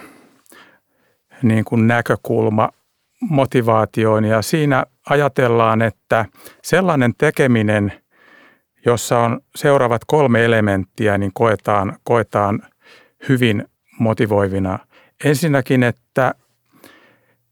niin 1.43 1.65
kuin 1.65 1.87
näkökulma 1.87 2.69
motivaatioon. 3.21 4.25
Ja 4.25 4.43
siinä 4.43 4.85
ajatellaan, 5.11 5.83
että 5.83 6.27
sellainen 6.63 7.15
tekeminen, 7.19 7.93
jossa 8.87 9.19
on 9.19 9.41
seuraavat 9.57 10.03
kolme 10.07 10.45
elementtiä, 10.45 11.19
niin 11.19 11.31
koetaan, 11.35 11.97
koetaan 12.05 12.63
hyvin 13.29 13.65
motivoivina. 14.01 14.79
Ensinnäkin, 15.25 15.83
että 15.83 16.35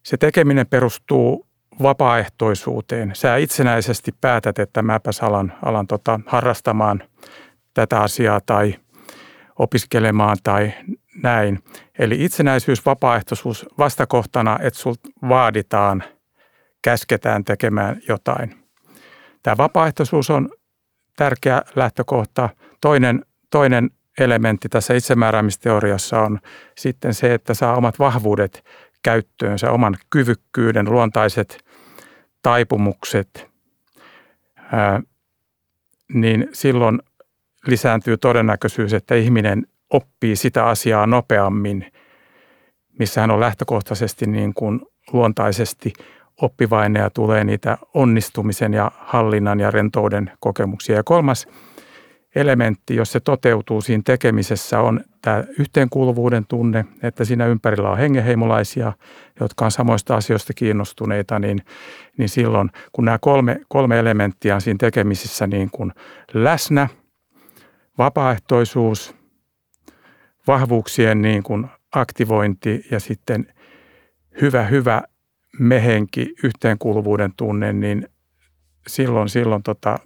se 0.03 0.17
tekeminen 0.17 0.67
perustuu 0.67 1.50
vapaaehtoisuuteen. 1.83 3.11
Sä 3.15 3.37
itsenäisesti 3.37 4.13
päätät, 4.21 4.59
että 4.59 4.83
mäpäs 4.83 5.21
alan, 5.21 5.53
alan 5.63 5.87
tota, 5.87 6.21
harrastamaan 6.27 7.03
tätä 7.75 8.01
asiaa 8.01 8.41
tai– 8.47 8.75
opiskelemaan 9.61 10.37
tai 10.43 10.73
näin. 11.23 11.59
Eli 11.99 12.25
itsenäisyys, 12.25 12.87
vapaaehtoisuus 12.87 13.67
vastakohtana, 13.79 14.59
että 14.63 14.81
sulta 14.81 15.09
vaaditaan, 15.29 16.05
käsketään 16.83 17.45
tekemään 17.45 18.01
jotain. 18.09 18.55
Tämä 19.43 19.57
vapaaehtoisuus 19.57 20.31
on 20.31 20.49
tärkeä 21.17 21.63
lähtökohta. 21.77 22.49
Toinen, 22.81 23.25
toinen 23.51 23.91
elementti 24.19 24.69
tässä 24.69 24.95
itsemääräämisteoriassa 24.95 26.21
on 26.21 26.39
sitten 26.79 27.15
se, 27.15 27.35
että 27.35 27.55
saa 27.55 27.77
omat 27.77 27.99
vahvuudet 27.99 28.65
käyttöönsä, 29.03 29.71
oman 29.71 29.97
kyvykkyyden, 30.11 30.93
luontaiset 30.93 31.65
taipumukset, 32.43 33.51
niin 36.15 36.49
silloin 36.53 37.03
lisääntyy 37.67 38.17
todennäköisyys, 38.17 38.93
että 38.93 39.15
ihminen 39.15 39.67
oppii 39.91 40.37
sitä 40.37 40.67
asiaa 40.67 41.07
nopeammin, 41.07 41.93
missä 42.99 43.21
hän 43.21 43.31
on 43.31 43.41
lähtökohtaisesti 43.41 44.27
niin 44.27 44.55
kuin 44.55 44.81
luontaisesti 45.13 45.93
oppivainen 46.43 47.01
ja 47.01 47.11
tulee 47.11 47.45
niitä 47.45 47.79
onnistumisen 47.95 48.75
ja 48.75 48.91
hallinnan 48.99 49.61
ja 49.61 49.71
rentouden 49.71 50.33
kokemuksia. 50.41 50.97
Ja 50.97 51.03
kolmas 51.03 51.49
elementti, 52.35 52.97
jos 52.97 53.13
se 53.13 53.21
toteutuu 53.21 53.81
siinä 53.81 54.03
tekemisessä, 54.07 54.81
on 54.81 55.01
tämä 55.23 55.45
yhteenkuuluvuuden 55.59 56.47
tunne, 56.47 56.85
että 57.03 57.25
siinä 57.25 57.47
ympärillä 57.47 57.91
on 57.91 57.99
hengeheimolaisia, 57.99 58.93
jotka 59.41 59.65
on 59.65 59.71
samoista 59.71 60.17
asioista 60.17 60.55
kiinnostuneita, 60.55 61.39
niin, 61.39 61.63
niin 62.17 62.29
silloin 62.29 62.71
kun 62.93 63.05
nämä 63.05 63.19
kolme, 63.21 63.61
kolme 63.69 63.99
elementtiä 63.99 64.55
on 64.55 64.61
siinä 64.61 64.79
tekemisessä 64.79 65.47
niin 65.47 65.71
kuin 65.71 65.93
läsnä– 66.35 66.89
vapaaehtoisuus, 68.01 69.15
vahvuuksien 70.47 71.23
niin 71.23 71.43
kuin 71.43 71.67
aktivointi 71.93 72.87
ja 72.91 73.01
sitten 73.01 73.55
hyvä, 74.41 74.63
hyvä 74.63 75.03
mehenki, 75.59 76.35
yhteenkuuluvuuden 76.45 77.33
tunne, 77.37 77.73
niin 77.73 78.09
silloin, 78.87 79.29
silloin 79.29 79.63
tota, 79.63 79.99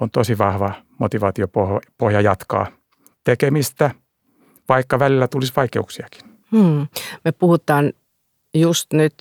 on 0.00 0.10
tosi 0.10 0.38
vahva 0.38 0.72
motivaatiopohja 1.00 2.20
jatkaa 2.20 2.66
tekemistä, 3.24 3.90
vaikka 4.68 4.98
välillä 4.98 5.28
tulisi 5.28 5.52
vaikeuksiakin. 5.56 6.20
Hmm. 6.52 6.86
Me 7.24 7.32
puhutaan 7.32 7.92
just 8.54 8.92
nyt 8.92 9.14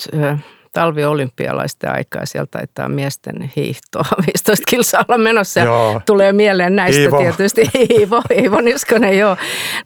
talviolympialaisten 0.73 1.91
aikaa. 1.91 2.25
Sieltä 2.25 2.51
taitaa 2.51 2.89
miesten 2.89 3.51
hiihtoa 3.55 4.05
15 4.27 4.63
kilsaa 4.69 5.05
olla 5.07 5.17
menossa. 5.17 5.59
Ja 5.59 6.01
tulee 6.05 6.33
mieleen 6.33 6.75
näistä 6.75 7.01
Iivo. 7.01 7.17
tietysti 7.17 7.61
Iivo, 7.99 8.21
Iivo 8.41 8.61
Niskonen, 8.61 9.17
joo. 9.17 9.37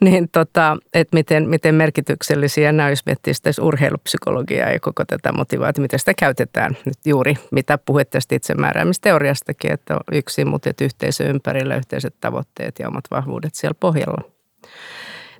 Niin 0.01 0.29
tota, 0.31 0.77
että 0.93 1.15
miten, 1.17 1.49
miten 1.49 1.75
merkityksellisiä 1.75 2.71
nämä, 2.71 2.89
jos 2.89 3.05
miettii 3.05 3.33
sitä 3.33 3.51
urheilupsykologiaa 3.61 4.69
ja 4.69 4.79
koko 4.79 5.05
tätä 5.05 5.31
motivaatiota, 5.31 5.81
miten 5.81 5.99
sitä 5.99 6.13
käytetään 6.13 6.77
nyt 6.85 6.97
juuri, 7.05 7.35
mitä 7.51 7.77
puhuit 7.77 8.09
tästä 8.09 8.35
itsemääräämisteoriastakin, 8.35 9.71
että 9.71 9.97
yksi, 10.11 10.45
mutta 10.45 10.69
että 10.69 10.83
yhteisö 10.83 11.23
ympärillä, 11.23 11.75
yhteiset 11.75 12.15
tavoitteet 12.21 12.79
ja 12.79 12.87
omat 12.87 13.05
vahvuudet 13.11 13.55
siellä 13.55 13.75
pohjalla. 13.79 14.21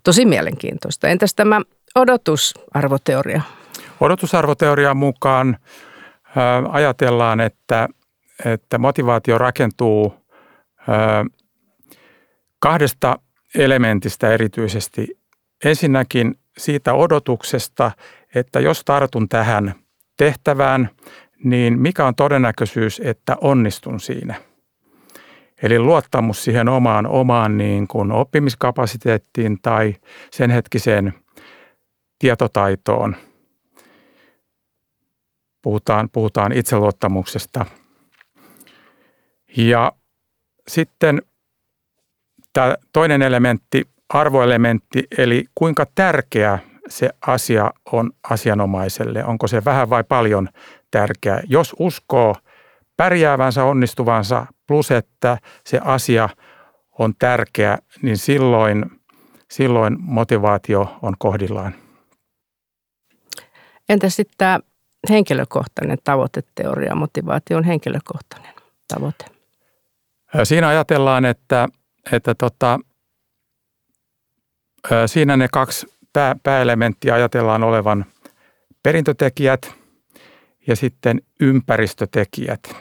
Tosi 0.03 0.25
mielenkiintoista. 0.25 1.07
Entäs 1.07 1.35
tämä 1.35 1.62
odotusarvoteoria? 1.95 3.41
Odotusarvoteorian 4.03 4.98
mukaan 4.98 5.57
ajatellaan, 6.69 7.39
että, 7.39 7.89
että 8.45 8.77
motivaatio 8.77 9.38
rakentuu 9.38 10.13
kahdesta 12.60 13.19
elementistä 13.55 14.31
erityisesti. 14.31 15.07
Ensinnäkin 15.65 16.39
siitä 16.57 16.93
odotuksesta, 16.93 17.91
että 18.36 18.60
jos 18.60 18.81
tartun 18.86 19.29
tähän 19.29 19.75
tehtävään, 20.17 20.89
niin 21.43 21.79
mikä 21.79 22.05
on 22.05 22.15
todennäköisyys, 22.15 23.01
että 23.05 23.38
onnistun 23.41 24.00
siinä. 24.00 24.36
Eli 25.62 25.79
luottamus 25.79 26.43
siihen 26.43 26.69
omaan, 26.69 27.07
omaan 27.07 27.57
niin 27.57 27.88
kuin 27.88 28.12
oppimiskapasiteettiin 28.12 29.57
tai 29.62 29.95
sen 30.31 30.50
hetkiseen 30.50 31.13
tietotaitoon– 32.19 33.15
puhutaan, 35.63 36.10
puhutaan 36.10 36.51
itseluottamuksesta. 36.51 37.65
Ja 39.58 39.91
sitten 40.67 41.22
tämä 42.53 42.75
toinen 42.93 43.22
elementti, 43.22 43.88
arvoelementti, 44.10 45.03
eli 45.17 45.46
kuinka 45.55 45.86
tärkeä 45.96 46.60
se 46.88 47.10
asia 47.27 47.72
on 47.91 48.12
asianomaiselle. 48.29 49.25
Onko 49.25 49.48
se 49.48 49.65
vähän 49.65 49.89
vai 49.89 50.03
paljon 50.03 50.50
tärkeä? 50.91 51.41
Jos 51.48 51.75
uskoo 51.79 52.36
pärjäävänsä, 52.98 53.63
onnistuvansa, 53.63 54.46
plus 54.67 54.91
että 54.91 55.38
se 55.65 55.79
asia 55.84 56.29
on 57.00 57.13
tärkeä, 57.20 57.77
niin 58.01 58.17
silloin, 58.17 58.86
silloin 59.51 59.98
motivaatio 60.00 60.98
on 61.01 61.13
kohdillaan. 61.20 61.75
Entä 63.89 64.10
sitten 64.10 64.36
tämä 64.38 64.60
henkilökohtainen 65.10 65.98
tavoiteteoria, 66.03 66.95
motivaatio 66.95 67.57
on 67.57 67.63
henkilökohtainen 67.63 68.53
tavoite? 68.88 69.25
Siinä 70.43 70.67
ajatellaan, 70.67 71.25
että, 71.25 71.67
että 72.12 72.36
tota, 72.36 72.79
siinä 75.05 75.38
ne 75.38 75.48
kaksi 75.51 75.88
pää, 76.13 76.36
pääelementtiä 76.43 77.13
ajatellaan 77.13 77.63
olevan 77.63 78.05
perintötekijät 78.83 79.75
ja 80.67 80.75
sitten 80.75 81.22
ympäristötekijät. 81.39 82.75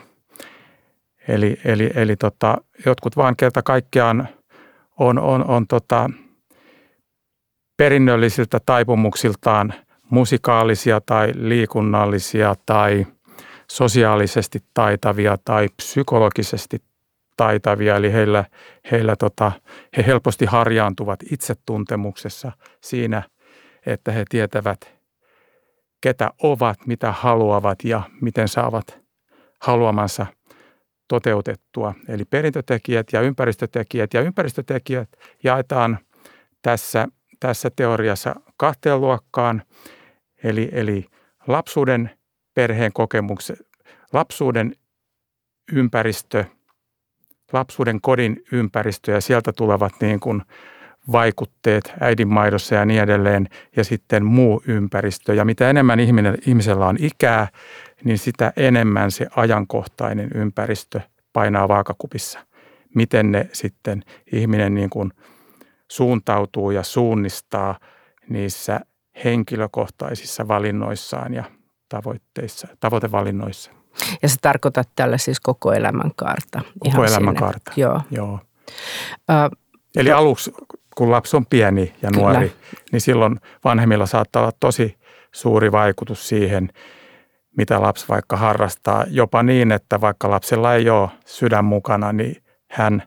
Eli, 1.27 1.57
eli, 1.65 1.91
eli 1.95 2.15
tota, 2.15 2.57
jotkut 2.85 3.17
vaan 3.17 3.35
kerta 3.35 3.61
kaikkiaan 3.61 4.29
on, 4.99 5.19
on, 5.19 5.45
on 5.45 5.67
tota, 5.67 6.09
perinnöllisiltä 7.77 8.59
taipumuksiltaan– 8.65 9.73
musikaalisia 10.13 11.01
tai 11.01 11.31
liikunnallisia 11.35 12.55
tai 12.65 13.07
sosiaalisesti 13.71 14.59
taitavia 14.73 15.37
tai 15.45 15.67
psykologisesti 15.77 16.81
taitavia, 17.37 17.95
eli 17.95 18.13
heillä, 18.13 18.45
heillä 18.91 19.15
tota, 19.15 19.51
he 19.97 20.03
helposti 20.07 20.45
harjaantuvat 20.45 21.19
itsetuntemuksessa 21.31 22.51
siinä, 22.81 23.23
että 23.85 24.11
he 24.11 24.25
tietävät, 24.29 24.93
ketä 26.01 26.29
ovat, 26.43 26.77
mitä 26.87 27.11
haluavat 27.11 27.83
ja 27.83 28.01
miten 28.21 28.47
saavat 28.47 28.99
haluamansa 29.61 30.25
toteutettua. 31.07 31.93
Eli 32.07 32.25
perintötekijät 32.25 33.07
ja 33.13 33.21
ympäristötekijät. 33.21 34.13
Ja 34.13 34.21
ympäristötekijät 34.21 35.09
jaetaan 35.43 35.99
tässä, 36.61 37.07
tässä 37.39 37.69
teoriassa 37.75 38.35
kahteen 38.57 39.01
luokkaan– 39.01 39.61
Eli, 40.43 40.69
eli 40.71 41.05
lapsuuden 41.47 42.09
perheen 42.53 42.93
kokemukset, 42.93 43.59
lapsuuden 44.13 44.75
ympäristö, 45.71 46.45
lapsuuden 47.53 48.01
kodin 48.01 48.43
ympäristö 48.51 49.11
ja 49.11 49.21
sieltä 49.21 49.53
tulevat 49.53 49.93
niin 50.01 50.19
kuin 50.19 50.41
vaikutteet 51.11 51.93
äidinmaidossa 51.99 52.75
ja 52.75 52.85
niin 52.85 53.01
edelleen 53.01 53.47
ja 53.75 53.83
sitten 53.83 54.25
muu 54.25 54.63
ympäristö. 54.67 55.33
Ja 55.33 55.45
mitä 55.45 55.69
enemmän 55.69 55.99
ihminen, 55.99 56.37
ihmisellä 56.47 56.87
on 56.87 56.97
ikää, 56.99 57.47
niin 58.03 58.17
sitä 58.17 58.53
enemmän 58.57 59.11
se 59.11 59.27
ajankohtainen 59.35 60.29
ympäristö 60.35 61.01
painaa 61.33 61.67
vaakakupissa. 61.67 62.39
Miten 62.95 63.31
ne 63.31 63.49
sitten 63.53 64.03
ihminen 64.31 64.75
niin 64.75 64.89
kuin 64.89 65.11
suuntautuu 65.91 66.71
ja 66.71 66.83
suunnistaa 66.83 67.79
niissä 68.29 68.79
henkilökohtaisissa 69.25 70.47
valinnoissaan 70.47 71.33
ja 71.33 71.43
tavoitteissa, 71.89 72.67
tavoitevalinnoissa. 72.79 73.71
Ja 74.21 74.29
se 74.29 74.35
tarkoittaa 74.41 74.83
tällä 74.95 75.17
siis 75.17 75.39
koko 75.39 75.73
elämänkaarta. 75.73 76.61
Koko 76.79 77.05
elämänkaarta, 77.05 77.71
Joo. 77.75 78.01
Joo. 78.11 78.33
Uh, 78.33 79.57
Eli 79.95 80.09
to... 80.09 80.17
aluksi, 80.17 80.53
kun 80.95 81.11
lapsi 81.11 81.37
on 81.37 81.45
pieni 81.45 81.93
ja 82.01 82.09
nuori, 82.15 82.49
Kyllä. 82.49 82.61
niin 82.91 83.01
silloin 83.01 83.39
vanhemmilla 83.63 84.05
saattaa 84.05 84.41
olla 84.41 84.51
tosi 84.59 84.97
suuri 85.31 85.71
vaikutus 85.71 86.29
siihen, 86.29 86.69
mitä 87.57 87.81
lapsi 87.81 88.05
vaikka 88.09 88.37
harrastaa. 88.37 89.05
Jopa 89.07 89.43
niin, 89.43 89.71
että 89.71 90.01
vaikka 90.01 90.29
lapsella 90.29 90.75
ei 90.75 90.89
ole 90.89 91.09
sydän 91.25 91.65
mukana, 91.65 92.13
niin 92.13 92.43
hän, 92.71 93.03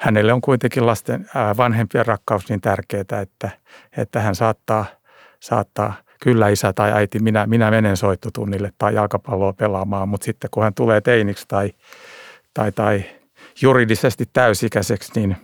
hänelle 0.00 0.32
on 0.32 0.40
kuitenkin 0.40 0.86
lasten 0.86 1.26
vanhempien 1.56 2.06
rakkaus 2.06 2.48
niin 2.48 2.60
tärkeää, 2.60 3.20
että, 3.22 3.50
että 3.96 4.20
hän 4.20 4.34
saattaa– 4.34 4.84
saattaa 5.40 5.94
kyllä 6.22 6.48
isä 6.48 6.72
tai 6.72 6.92
äiti, 6.92 7.18
minä, 7.18 7.46
minä 7.46 7.70
menen 7.70 7.96
soittotunnille 7.96 8.72
tai 8.78 8.94
jalkapalloa 8.94 9.52
pelaamaan, 9.52 10.08
mutta 10.08 10.24
sitten 10.24 10.50
kun 10.50 10.62
hän 10.62 10.74
tulee 10.74 11.00
teiniksi 11.00 11.44
tai, 11.48 11.70
tai, 12.54 12.72
tai 12.72 13.04
juridisesti 13.62 14.24
täysikäiseksi, 14.32 15.12
niin 15.16 15.36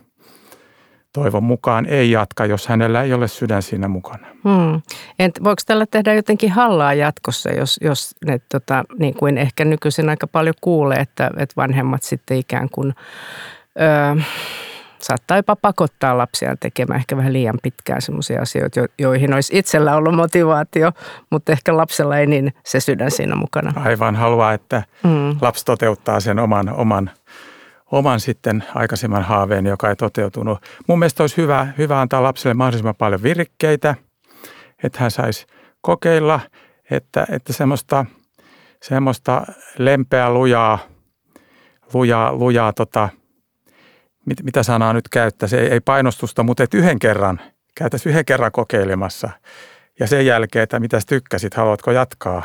toivon 1.13 1.43
mukaan 1.43 1.85
ei 1.85 2.11
jatka, 2.11 2.45
jos 2.45 2.67
hänellä 2.67 3.03
ei 3.03 3.13
ole 3.13 3.27
sydän 3.27 3.63
siinä 3.63 3.87
mukana. 3.87 4.27
Hmm. 4.43 4.81
Ent, 5.19 5.43
voiko 5.43 5.61
tällä 5.65 5.85
tehdä 5.91 6.13
jotenkin 6.13 6.51
hallaa 6.51 6.93
jatkossa, 6.93 7.51
jos, 7.51 7.77
jos 7.81 8.15
ne, 8.25 8.39
tota, 8.51 8.83
niin 8.99 9.13
kuin 9.13 9.37
ehkä 9.37 9.65
nykyisin 9.65 10.09
aika 10.09 10.27
paljon 10.27 10.55
kuulee, 10.61 10.99
että, 10.99 11.31
että 11.37 11.53
vanhemmat 11.57 12.03
sitten 12.03 12.37
ikään 12.37 12.69
kuin... 12.69 12.95
Öö, 13.81 14.23
saattaa 14.99 15.37
jopa 15.37 15.55
pakottaa 15.55 16.17
lapsia 16.17 16.55
tekemään 16.59 16.99
ehkä 16.99 17.17
vähän 17.17 17.33
liian 17.33 17.59
pitkään 17.63 18.01
sellaisia 18.01 18.41
asioita, 18.41 18.79
joihin 18.99 19.33
olisi 19.33 19.57
itsellä 19.57 19.95
ollut 19.95 20.15
motivaatio, 20.15 20.91
mutta 21.29 21.51
ehkä 21.51 21.77
lapsella 21.77 22.17
ei 22.17 22.27
niin 22.27 22.53
se 22.63 22.79
sydän 22.79 23.11
siinä 23.11 23.35
mukana. 23.35 23.73
Aivan 23.85 24.15
haluaa, 24.15 24.53
että 24.53 24.83
mm. 25.03 25.37
lapsi 25.41 25.65
toteuttaa 25.65 26.19
sen 26.19 26.39
oman, 26.39 26.69
oman, 26.69 27.09
oman 27.91 28.19
sitten 28.19 28.63
aikaisemman 28.75 29.23
haaveen, 29.23 29.65
joka 29.65 29.89
ei 29.89 29.95
toteutunut. 29.95 30.59
Mun 30.87 30.99
mielestä 30.99 31.23
olisi 31.23 31.37
hyvä, 31.37 31.67
hyvä 31.77 32.01
antaa 32.01 32.23
lapselle 32.23 32.53
mahdollisimman 32.53 32.95
paljon 32.95 33.23
virkkeitä, 33.23 33.95
että 34.83 34.99
hän 34.99 35.11
saisi 35.11 35.45
kokeilla, 35.81 36.39
että, 36.91 37.27
että 37.31 37.53
semmoista, 37.53 38.05
semmoista 38.83 39.41
lempeää, 39.77 40.33
lujaa, 40.33 40.79
lujaa, 41.93 42.33
lujaa 42.33 42.73
tota, 42.73 43.09
mit, 44.27 44.43
mitä 44.43 44.63
sanaa 44.63 44.93
nyt 44.93 45.09
käyttää, 45.09 45.49
se 45.49 45.59
ei, 45.59 45.67
ei 45.67 45.79
painostusta, 45.79 46.43
mutta 46.43 46.63
et 46.63 46.73
yhden 46.73 46.99
kerran, 46.99 47.41
käytäisi 47.75 48.09
yhden 48.09 48.25
kerran 48.25 48.51
kokeilemassa 48.51 49.29
ja 49.99 50.07
sen 50.07 50.25
jälkeen, 50.25 50.63
että 50.63 50.79
mitä 50.79 50.99
tykkäsit, 51.07 51.53
haluatko 51.53 51.91
jatkaa, 51.91 52.43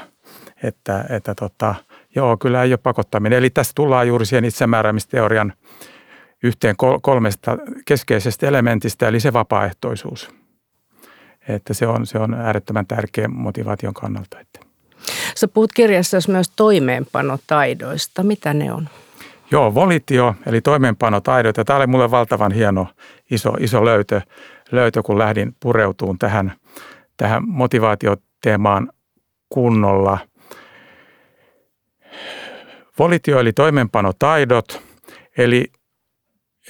että, 0.62 1.04
että 1.08 1.34
tota, 1.34 1.74
joo, 2.14 2.36
kyllä 2.36 2.62
ei 2.62 2.72
ole 2.72 2.78
pakottaminen. 2.82 3.38
Eli 3.38 3.50
tässä 3.50 3.72
tullaan 3.74 4.08
juuri 4.08 4.26
siihen 4.26 4.44
itsemääräämisteorian 4.44 5.52
yhteen 6.42 6.76
kolmesta 7.02 7.58
keskeisestä 7.86 8.46
elementistä, 8.46 9.08
eli 9.08 9.20
se 9.20 9.32
vapaaehtoisuus. 9.32 10.30
Että 11.48 11.74
se 11.74 11.86
on, 11.86 12.06
se 12.06 12.18
on 12.18 12.34
äärettömän 12.34 12.86
tärkeä 12.86 13.28
motivaation 13.28 13.94
kannalta. 13.94 14.38
Sä 15.36 15.48
puhut 15.48 15.72
kirjassa 15.72 16.16
myös 16.28 16.52
toimeenpanotaidoista. 16.56 18.22
Mitä 18.22 18.54
ne 18.54 18.72
on? 18.72 18.88
Joo, 19.52 19.74
volitio, 19.74 20.34
eli 20.46 20.60
toimeenpanotaidot, 20.60 21.56
ja 21.56 21.64
tämä 21.64 21.76
oli 21.76 21.86
mulle 21.86 22.10
valtavan 22.10 22.52
hieno 22.52 22.86
iso, 23.30 23.52
iso 23.60 23.84
löytö, 23.84 24.20
löytö, 24.70 25.02
kun 25.02 25.18
lähdin 25.18 25.56
pureutumaan 25.60 26.18
tähän, 26.18 26.52
tähän 27.16 27.42
motivaatioteemaan 27.48 28.92
kunnolla. 29.48 30.18
Volitio 32.98 33.40
eli 33.40 33.52
toimeenpanotaidot, 33.52 34.82
eli 35.38 35.64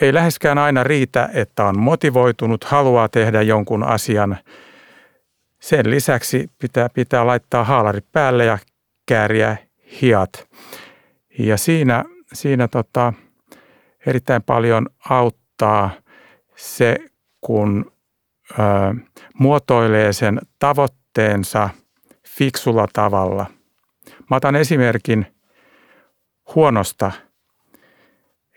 ei 0.01 0.15
läheskään 0.15 0.59
aina 0.59 0.85
riitä, 0.85 1.29
että 1.35 1.65
on 1.65 1.79
motivoitunut, 1.79 2.65
haluaa 2.65 3.09
tehdä 3.09 3.43
jonkun 3.43 3.85
asian. 3.85 4.39
Sen 5.61 5.91
lisäksi 5.91 6.51
pitää, 6.59 6.89
pitää 6.89 7.27
laittaa 7.27 7.65
haalarit 7.65 8.07
päälle 8.13 8.45
ja 8.45 8.59
kääriä 9.07 9.57
hiat. 10.03 10.49
Ja 11.39 11.57
siinä, 11.57 12.05
siinä 12.33 12.69
tota, 12.69 13.13
erittäin 14.07 14.43
paljon 14.43 14.89
auttaa 15.09 15.91
se, 16.57 16.97
kun 17.41 17.93
ö, 18.51 18.55
muotoilee 19.35 20.13
sen 20.13 20.41
tavoitteensa 20.59 21.71
fiksulla 22.29 22.87
tavalla. 22.93 23.47
Mä 24.31 24.37
otan 24.37 24.57
esimerkin 24.57 25.27
huonosta 26.55 27.13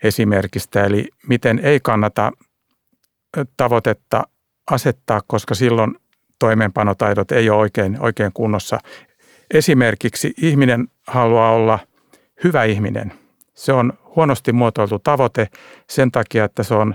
esimerkistä, 0.02 0.84
eli 0.84 1.08
miten 1.28 1.60
ei 1.62 1.80
kannata 1.82 2.32
tavoitetta 3.56 4.26
asettaa, 4.70 5.20
koska 5.26 5.54
silloin 5.54 5.94
toimeenpanotaidot 6.38 7.32
ei 7.32 7.50
ole 7.50 7.58
oikein, 7.58 8.00
oikein 8.00 8.32
kunnossa. 8.32 8.78
Esimerkiksi 9.54 10.34
ihminen 10.36 10.88
haluaa 11.06 11.52
olla 11.52 11.78
hyvä 12.44 12.64
ihminen. 12.64 13.25
Se 13.56 13.72
on 13.72 13.92
huonosti 14.16 14.52
muotoiltu 14.52 14.98
tavoite 14.98 15.48
sen 15.90 16.12
takia, 16.12 16.44
että 16.44 16.62
se 16.62 16.74
on 16.74 16.94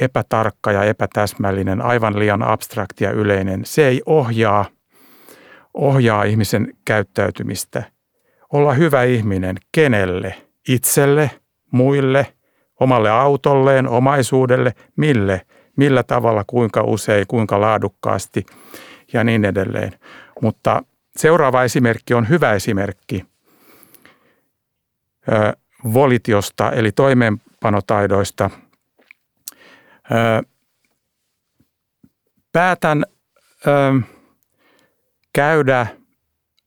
epätarkka 0.00 0.72
ja 0.72 0.84
epätäsmällinen, 0.84 1.82
aivan 1.82 2.18
liian 2.18 2.42
abstraktia 2.42 3.10
yleinen. 3.10 3.64
Se 3.64 3.88
ei 3.88 4.02
ohjaa, 4.06 4.64
ohjaa 5.74 6.24
ihmisen 6.24 6.74
käyttäytymistä. 6.84 7.82
Olla 8.52 8.72
hyvä 8.72 9.02
ihminen 9.02 9.56
kenelle? 9.72 10.34
Itselle– 10.68 11.30
muille, 11.72 12.26
omalle 12.80 13.10
autolleen, 13.10 13.88
omaisuudelle, 13.88 14.72
mille, 14.96 15.40
millä 15.76 16.02
tavalla, 16.02 16.44
kuinka 16.46 16.82
usein, 16.82 17.26
kuinka 17.28 17.60
laadukkaasti? 17.60 18.46
Ja 19.12 19.24
niin 19.24 19.44
edelleen. 19.44 19.92
Mutta 20.42 20.82
seuraava 21.16 21.64
esimerkki 21.64 22.14
on 22.14 22.28
hyvä 22.28 22.52
esimerkki 22.52 23.24
volitiosta 25.84 26.72
eli 26.72 26.92
toimeenpanotaidoista. 26.92 28.50
Päätän 32.52 33.04
käydä 35.32 35.86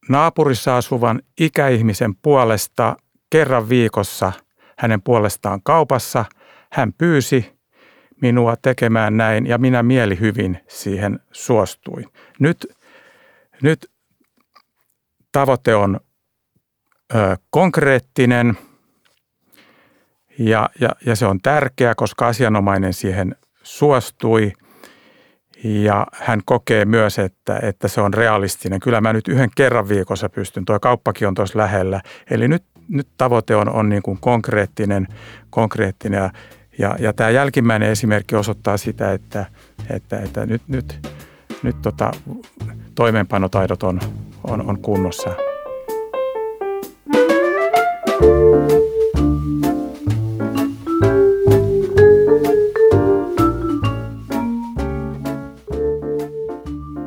naapurissa 0.10 0.78
asuvan 0.78 1.22
ikäihmisen 1.40 2.16
puolesta 2.16 2.98
kerran 3.30 3.70
viikossa– 3.70 4.32
hänen 4.78 5.02
puolestaan 5.02 5.60
kaupassa. 5.64 6.26
Hän 6.72 6.94
pyysi 6.94 7.56
minua 8.22 8.56
tekemään 8.62 9.18
näin 9.18 9.46
ja 9.48 9.58
minä 9.58 9.84
mieli 9.84 10.20
hyvin 10.20 10.60
siihen 10.68 11.20
suostuin. 11.32 12.06
Nyt, 12.40 12.68
nyt 13.62 13.92
tavoite 15.32 15.76
on 15.76 16.00
ö, 17.16 17.38
konkreettinen 17.50 18.58
ja, 20.40 20.70
ja, 20.82 20.90
ja 21.06 21.16
se 21.16 21.26
on 21.26 21.40
tärkeä, 21.42 21.96
koska 21.96 22.28
asianomainen 22.28 22.94
siihen 22.94 23.36
suostui 23.64 24.54
ja 25.64 26.08
hän 26.14 26.42
kokee 26.46 26.86
myös, 26.86 27.20
että, 27.20 27.60
että 27.62 27.88
se 27.88 28.02
on 28.02 28.14
realistinen. 28.14 28.80
Kyllä 28.80 29.02
mä 29.02 29.14
nyt 29.14 29.28
yhden 29.28 29.50
kerran 29.56 29.90
viikossa 29.90 30.30
pystyn, 30.30 30.66
tuo 30.66 30.80
kauppakin 30.80 31.28
on 31.28 31.34
tuossa 31.34 31.60
lähellä. 31.60 32.02
Eli 32.30 32.48
nyt 32.48 32.64
nyt 32.88 33.08
tavoite 33.18 33.56
on, 33.56 33.70
on 33.70 33.90
niin 33.90 34.04
kuin 34.04 34.18
konkreettinen, 34.22 35.08
konkreettinen 35.50 36.18
ja, 36.18 36.30
ja, 36.78 36.96
ja 37.00 37.14
tämä 37.14 37.30
jälkimmäinen 37.30 37.90
esimerkki 37.90 38.36
osoittaa 38.36 38.78
sitä, 38.78 39.14
että, 39.14 39.46
että, 39.90 40.20
että 40.20 40.46
nyt, 40.46 40.62
nyt, 40.68 41.08
nyt 41.64 41.82
tota, 41.82 42.12
toimeenpanotaidot 42.96 43.84
on, 43.84 44.00
on, 44.44 44.70
on 44.70 44.80
kunnossa. 44.80 45.30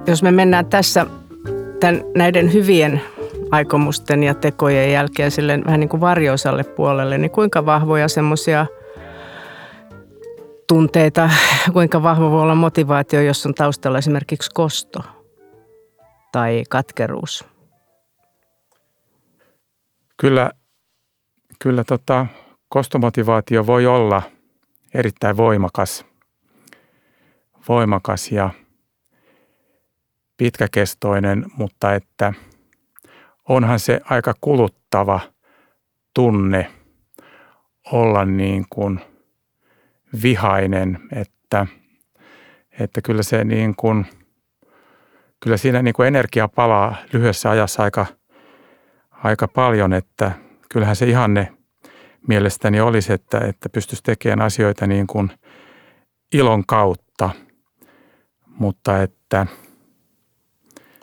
Jos 0.08 0.22
me 0.22 0.30
mennään 0.30 0.66
tässä 0.66 1.06
tämän, 1.80 2.04
näiden 2.16 2.52
hyvien 2.52 3.02
aikomusten 3.50 4.24
ja 4.24 4.34
tekojen 4.34 4.92
jälkeen 4.92 5.30
sille 5.30 5.60
vähän 5.64 5.80
niin 5.80 5.88
kuin 5.88 6.00
varjoisalle 6.00 6.64
puolelle, 6.64 7.18
niin 7.18 7.30
kuinka 7.30 7.66
vahvoja 7.66 8.08
semmoisia 8.08 8.66
tunteita, 10.68 11.30
kuinka 11.72 12.02
vahva 12.02 12.30
voi 12.30 12.42
olla 12.42 12.54
motivaatio, 12.54 13.20
jos 13.20 13.46
on 13.46 13.54
taustalla 13.54 13.98
esimerkiksi 13.98 14.50
kosto 14.54 15.00
tai 16.32 16.62
katkeruus? 16.70 17.44
Kyllä, 20.16 20.50
kyllä 21.58 21.84
tota, 21.84 22.26
kostomotivaatio 22.68 23.66
voi 23.66 23.86
olla 23.86 24.22
erittäin 24.94 25.36
voimakas, 25.36 26.04
voimakas 27.68 28.32
ja 28.32 28.50
pitkäkestoinen, 30.38 31.44
mutta 31.56 31.94
että– 31.94 32.32
onhan 33.48 33.78
se 33.78 34.00
aika 34.04 34.34
kuluttava 34.40 35.20
tunne 36.14 36.70
olla 37.92 38.24
niin 38.24 38.66
kuin 38.70 39.00
vihainen, 40.22 40.98
että, 41.12 41.66
että 42.78 43.00
kyllä 43.04 43.22
se 43.22 43.44
niin 43.44 43.74
kuin, 43.76 44.06
kyllä 45.40 45.56
siinä 45.56 45.82
niin 45.82 45.94
kuin 45.94 46.08
energia 46.08 46.48
palaa 46.48 46.96
lyhyessä 47.12 47.50
ajassa 47.50 47.82
aika, 47.82 48.06
aika 49.10 49.48
paljon, 49.48 49.92
että 49.92 50.32
kyllähän 50.68 50.96
se 50.96 51.06
ihanne 51.06 51.52
mielestäni 52.28 52.80
olisi, 52.80 53.12
että, 53.12 53.38
että 53.38 53.68
pystyisi 53.68 54.02
tekemään 54.02 54.46
asioita 54.46 54.86
niin 54.86 55.06
kuin 55.06 55.30
ilon 56.32 56.66
kautta, 56.66 57.30
mutta 58.46 59.02
että– 59.02 59.46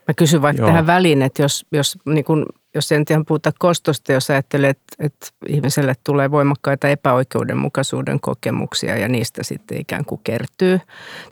Mä 0.08 0.14
kysyn 0.18 0.42
vaikka 0.42 0.62
Joo. 0.62 0.70
tähän 0.70 0.88
väliin, 0.88 1.22
että 1.22 1.42
jos, 1.42 1.66
jos, 1.72 1.98
niin 2.06 2.26
kun, 2.26 2.46
jos 2.76 2.92
en 2.92 3.06
tiedä 3.06 3.24
puhuta 3.28 3.52
kostosta, 3.60 4.14
jos 4.14 4.30
ajattelee, 4.30 4.70
että, 4.70 4.96
että 5.00 5.28
ihmiselle 5.48 5.94
tulee 6.04 6.32
voimakkaita 6.32 6.88
epäoikeudenmukaisuuden 6.88 8.20
kokemuksia 8.20 8.98
ja 8.98 9.08
niistä 9.08 9.44
sitten 9.44 9.82
ikään 9.82 10.06
kuin 10.06 10.22
kertyy. 10.24 10.80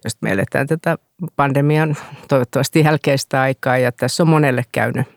Jos 0.04 0.18
me 0.22 0.32
eletään 0.32 0.68
tätä 0.68 0.98
pandemian 1.36 1.98
toivottavasti 2.28 2.80
jälkeistä 2.80 3.42
aikaa 3.42 3.78
ja 3.78 3.92
tässä 3.92 4.24
on 4.24 4.30
monelle 4.30 4.64
käynyt 4.72 5.08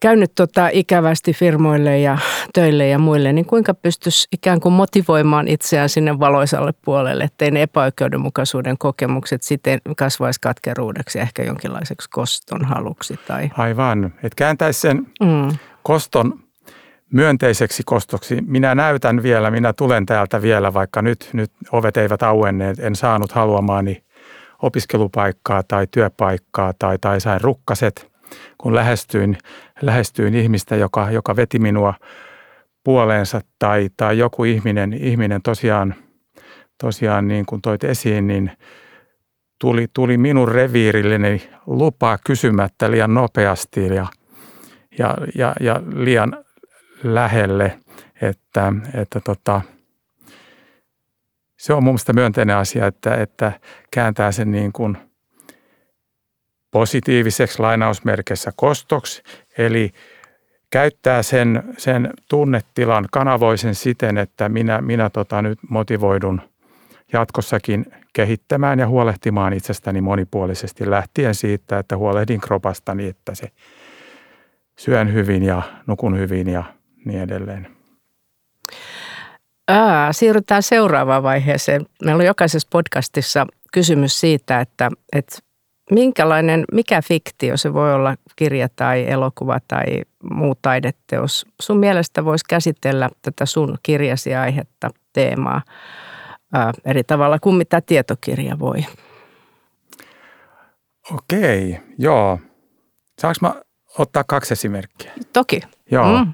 käynyt 0.00 0.32
tota 0.34 0.68
ikävästi 0.72 1.32
firmoille 1.32 1.98
ja 1.98 2.18
töille 2.54 2.88
ja 2.88 2.98
muille, 2.98 3.32
niin 3.32 3.46
kuinka 3.46 3.74
pystyisi 3.74 4.28
ikään 4.32 4.60
kuin 4.60 4.72
motivoimaan 4.72 5.48
itseään 5.48 5.88
sinne 5.88 6.18
valoisalle 6.18 6.72
puolelle, 6.84 7.24
ettei 7.24 7.50
ne 7.50 7.62
epäoikeudenmukaisuuden 7.62 8.78
kokemukset 8.78 9.42
sitten 9.42 9.80
kasvaisi 9.96 10.40
katkeruudeksi 10.40 11.18
ja 11.18 11.22
ehkä 11.22 11.42
jonkinlaiseksi 11.42 12.10
koston 12.10 12.64
haluksi. 12.64 13.20
Tai... 13.26 13.50
Aivan, 13.56 14.04
että 14.04 14.36
kääntäisi 14.36 14.80
sen 14.80 14.96
mm. 15.20 15.58
koston 15.82 16.38
myönteiseksi 17.12 17.82
kostoksi. 17.86 18.38
Minä 18.46 18.74
näytän 18.74 19.22
vielä, 19.22 19.50
minä 19.50 19.72
tulen 19.72 20.06
täältä 20.06 20.42
vielä, 20.42 20.74
vaikka 20.74 21.02
nyt, 21.02 21.30
nyt 21.32 21.52
ovet 21.72 21.96
eivät 21.96 22.22
auenneet, 22.22 22.78
en 22.78 22.96
saanut 22.96 23.32
haluamaani 23.32 24.02
opiskelupaikkaa 24.62 25.62
tai 25.62 25.86
työpaikkaa 25.90 26.72
tai, 26.78 26.98
tai 26.98 27.20
sain 27.20 27.40
rukkaset– 27.40 28.06
kun 28.58 28.74
lähestyin, 28.74 29.38
lähestyin 29.82 30.34
ihmistä, 30.34 30.76
joka, 30.76 31.10
joka 31.10 31.36
veti 31.36 31.58
minua 31.58 31.94
puoleensa 32.84 33.40
tai, 33.58 33.88
tai 33.96 34.18
joku 34.18 34.44
ihminen, 34.44 34.92
ihminen 34.92 35.42
tosiaan, 35.42 35.94
tosiaan 36.80 37.28
niin 37.28 37.46
kuin 37.46 37.62
toit 37.62 37.84
esiin, 37.84 38.26
niin 38.26 38.50
tuli, 39.60 39.86
tuli 39.92 40.18
minun 40.18 40.48
reviirilleni 40.48 41.50
lupaa 41.66 42.18
kysymättä 42.26 42.90
liian 42.90 43.14
nopeasti 43.14 43.86
ja, 43.86 44.06
ja, 44.98 45.16
ja, 45.34 45.54
ja 45.60 45.80
liian 45.94 46.44
lähelle, 47.04 47.78
että, 48.22 48.72
että 48.94 49.20
tota, 49.20 49.60
se 51.56 51.72
on 51.72 51.84
mun 51.84 51.92
mielestä 51.92 52.12
myönteinen 52.12 52.56
asia, 52.56 52.86
että, 52.86 53.14
että 53.14 53.52
kääntää 53.90 54.32
sen 54.32 54.50
niin 54.52 54.72
kuin– 54.72 54.98
positiiviseksi 56.70 57.58
lainausmerkeissä 57.58 58.52
kostoksi, 58.56 59.22
eli 59.58 59.92
käyttää 60.70 61.22
sen, 61.22 61.62
sen 61.78 62.10
tunnetilan, 62.28 63.06
kanavoi 63.12 63.58
sen 63.58 63.74
siten, 63.74 64.18
että 64.18 64.48
minä, 64.48 64.80
minä 64.80 65.10
tota 65.10 65.42
nyt 65.42 65.58
motivoidun 65.68 66.40
jatkossakin 67.12 67.86
kehittämään 68.12 68.78
ja 68.78 68.88
huolehtimaan 68.88 69.52
itsestäni 69.52 70.00
monipuolisesti 70.00 70.90
lähtien 70.90 71.34
siitä, 71.34 71.78
että 71.78 71.96
huolehdin 71.96 72.40
kropastani, 72.40 73.08
että 73.08 73.34
se 73.34 73.48
syön 74.78 75.12
hyvin 75.12 75.42
ja 75.42 75.62
nukun 75.86 76.18
hyvin 76.18 76.48
ja 76.48 76.64
niin 77.04 77.20
edelleen. 77.20 77.76
Aa, 79.68 80.12
siirrytään 80.12 80.62
seuraavaan 80.62 81.22
vaiheeseen. 81.22 81.86
Meillä 82.04 82.20
on 82.20 82.26
jokaisessa 82.26 82.68
podcastissa 82.72 83.46
kysymys 83.72 84.20
siitä, 84.20 84.60
että, 84.60 84.90
että 85.12 85.38
minkälainen, 85.90 86.64
mikä 86.72 87.02
fiktio, 87.02 87.56
se 87.56 87.74
voi 87.74 87.94
olla 87.94 88.16
kirja 88.36 88.68
tai 88.76 89.06
elokuva 89.08 89.58
tai 89.68 89.84
muu 90.30 90.54
taideteos, 90.62 91.46
sun 91.62 91.78
mielestä 91.78 92.24
voisi 92.24 92.44
käsitellä 92.48 93.10
tätä 93.22 93.46
sun 93.46 93.78
kirjasi 93.82 94.34
aihetta, 94.34 94.90
teemaa 95.12 95.62
ää, 96.52 96.72
eri 96.84 97.04
tavalla 97.04 97.38
kuin 97.38 97.56
mitä 97.56 97.80
tietokirja 97.80 98.58
voi? 98.58 98.86
Okei, 101.14 101.80
joo. 101.98 102.38
Saanko 103.18 103.38
mä 103.40 103.54
ottaa 103.98 104.24
kaksi 104.24 104.52
esimerkkiä? 104.52 105.12
Toki. 105.32 105.60
Joo. 105.90 106.24
Mm. 106.24 106.32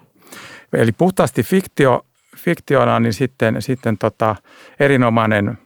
Eli 0.73 0.93
puhtaasti 0.93 1.43
fiktio, 1.43 2.07
fiktiona, 2.37 3.01
niin 3.01 3.13
sitten, 3.13 3.63
sitten 3.63 3.99
tota, 3.99 4.37
erinomainen 4.81 5.59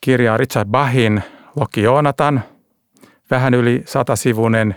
kirja 0.00 0.36
Richard 0.36 0.68
Bachin 0.68 1.22
Loki 1.56 1.82
Joonatan, 1.82 2.44
vähän 3.30 3.54
yli 3.54 3.82
satasivuinen 3.86 4.76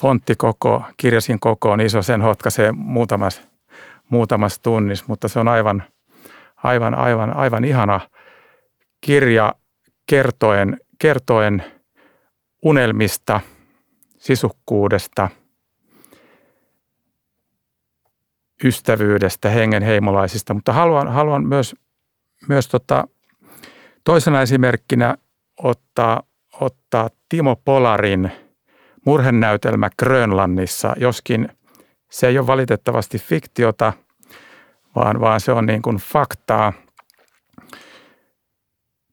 fonttikoko, 0.00 0.84
kirjasin 0.96 1.40
kokoon 1.40 1.80
iso, 1.80 2.02
sen 2.02 2.22
hotkaisee 2.22 2.72
muutamassa, 2.72 3.42
muutamassa 4.08 4.62
tunnissa, 4.62 5.04
mutta 5.08 5.28
se 5.28 5.38
on 5.38 5.48
aivan, 5.48 5.82
aivan, 6.56 6.94
aivan, 6.94 7.36
aivan 7.36 7.64
ihana 7.64 8.00
kirja 9.00 9.54
kertoen, 10.06 10.80
kertoen 10.98 11.64
unelmista, 12.62 13.40
sisukkuudesta– 14.18 15.28
ystävyydestä, 18.64 19.48
hengenheimolaisista, 19.48 20.54
mutta 20.54 20.72
haluan, 20.72 21.08
haluan 21.08 21.46
myös, 21.46 21.74
myös 22.48 22.68
tota, 22.68 23.08
toisena 24.04 24.42
esimerkkinä 24.42 25.16
ottaa, 25.62 26.22
ottaa 26.62 27.10
Timo 27.28 27.56
Polarin 27.64 28.32
murhenäytelmä 29.06 29.90
Grönlannissa, 29.98 30.94
joskin 30.96 31.48
se 32.10 32.26
ei 32.26 32.38
ole 32.38 32.46
valitettavasti 32.46 33.18
fiktiota, 33.18 33.92
vaan, 34.96 35.20
vaan 35.20 35.40
se 35.40 35.52
on 35.52 35.66
niin 35.66 35.82
kuin 35.82 35.96
faktaa. 35.96 36.72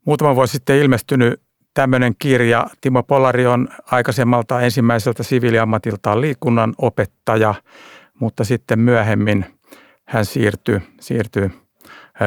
Muutama 0.06 0.36
vuosi 0.36 0.52
sitten 0.52 0.78
ilmestynyt 0.78 1.42
tämmöinen 1.74 2.14
kirja. 2.20 2.68
Timo 2.82 3.04
Polari 3.04 3.48
on 3.48 3.68
aikaisemmalta 3.92 4.62
ensimmäiseltä 4.62 5.24
siviiliammatiltaan 5.24 6.22
liikunnan 6.22 6.74
opettaja– 6.78 7.54
mutta 8.20 8.44
sitten 8.44 8.80
myöhemmin 8.80 9.46
hän 10.06 10.26
siirtyi, 10.26 10.82
siirtyi 11.00 11.50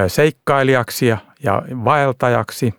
seikkailijaksi 0.07 1.07
ja, 1.07 1.19
ja 1.43 1.63
vaeltajaksi 1.85 2.75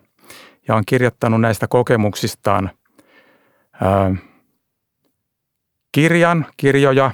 ja 0.68 0.74
on 0.74 0.82
kirjoittanut 0.86 1.40
näistä 1.40 1.66
kokemuksistaan 1.68 2.70
ää, 3.82 4.14
kirjan, 5.92 6.46
kirjoja. 6.56 7.10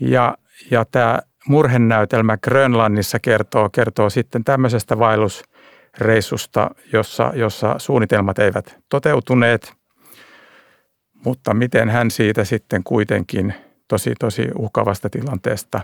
Ja, 0.00 0.36
ja 0.70 0.84
tämä 0.84 1.18
murhenäytelmä 1.48 2.36
Grönlannissa 2.36 3.18
kertoo, 3.18 3.70
kertoo 3.70 4.10
sitten 4.10 4.44
tämmöisestä 4.44 4.98
vaellusreissusta, 4.98 6.70
jossa, 6.92 7.32
jossa 7.34 7.74
suunnitelmat 7.78 8.38
eivät 8.38 8.78
toteutuneet, 8.88 9.72
mutta 11.24 11.54
miten 11.54 11.88
hän 11.88 12.10
siitä 12.10 12.44
sitten 12.44 12.84
kuitenkin– 12.84 13.54
tosi, 13.88 14.14
tosi 14.18 14.48
uhkavasta 14.58 15.10
tilanteesta 15.10 15.80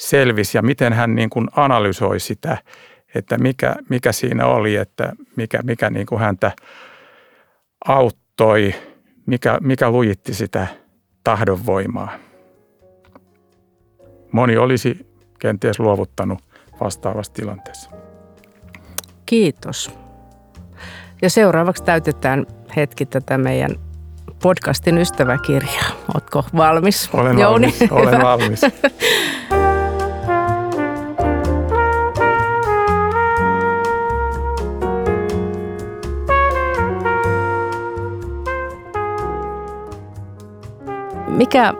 selvisi 0.00 0.58
ja 0.58 0.62
miten 0.62 0.92
hän 0.92 1.14
niin 1.14 1.30
kuin 1.30 1.48
analysoi 1.56 2.20
sitä, 2.20 2.58
että 3.14 3.38
mikä, 3.38 3.74
mikä 3.88 4.12
siinä 4.12 4.46
oli, 4.46 4.76
että 4.76 5.12
mikä, 5.36 5.60
mikä 5.62 5.90
niin 5.90 6.06
kuin 6.06 6.20
häntä 6.20 6.52
auttoi, 7.84 8.74
mikä, 9.26 9.58
mikä 9.60 9.90
lujitti 9.90 10.34
sitä 10.34 10.66
tahdonvoimaa. 11.24 12.12
Moni 14.32 14.56
olisi 14.56 15.06
kenties 15.38 15.80
luovuttanut 15.80 16.38
vastaavassa 16.80 17.32
tilanteessa. 17.32 17.90
Kiitos. 19.26 19.90
Ja 21.22 21.30
seuraavaksi 21.30 21.84
täytetään 21.84 22.46
hetki 22.76 23.06
tätä 23.06 23.38
meidän 23.38 23.70
podcastin 24.42 24.98
ystäväkirjaa. 24.98 25.90
Oletko 26.14 26.44
valmis, 26.56 27.10
Olen 27.12 27.38
Jouni? 27.38 27.66
valmis, 27.66 27.92
olen 27.92 28.22
valmis. 28.22 28.60
Mikä, 41.36 41.74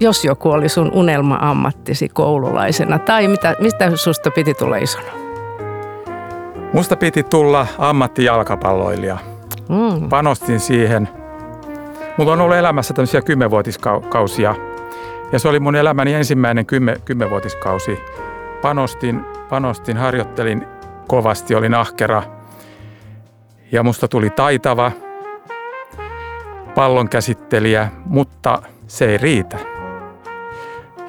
jos 0.00 0.24
joku 0.24 0.50
oli 0.50 0.68
sun 0.68 0.92
unelma-ammattisi 0.92 2.08
koululaisena, 2.08 2.98
tai 2.98 3.28
mitä, 3.28 3.54
mistä 3.60 3.96
susta 3.96 4.30
piti 4.30 4.54
tulla 4.54 4.76
isona? 4.76 5.12
Musta 6.72 6.96
piti 6.96 7.22
tulla 7.22 7.66
ammattijalkapalloilija. 7.78 9.18
Mm. 9.68 10.08
Panostin 10.08 10.60
siihen– 10.60 11.08
Mulla 12.16 12.32
on 12.32 12.40
ollut 12.40 12.56
elämässä 12.56 12.94
tämmöisiä 12.94 13.22
kymmenvuotiskausia 13.22 14.54
ja 15.32 15.38
se 15.38 15.48
oli 15.48 15.60
mun 15.60 15.76
elämäni 15.76 16.14
ensimmäinen 16.14 16.66
kymmen, 16.66 17.00
kymmenvuotiskausi. 17.04 17.98
Panostin, 18.62 19.24
panostin, 19.48 19.96
harjoittelin 19.96 20.66
kovasti, 21.08 21.54
olin 21.54 21.74
ahkera 21.74 22.22
ja 23.72 23.82
musta 23.82 24.08
tuli 24.08 24.30
taitava 24.30 24.92
pallon 26.74 27.08
käsittelijä, 27.08 27.88
mutta 28.06 28.62
se 28.86 29.04
ei 29.04 29.18
riitä. 29.18 29.58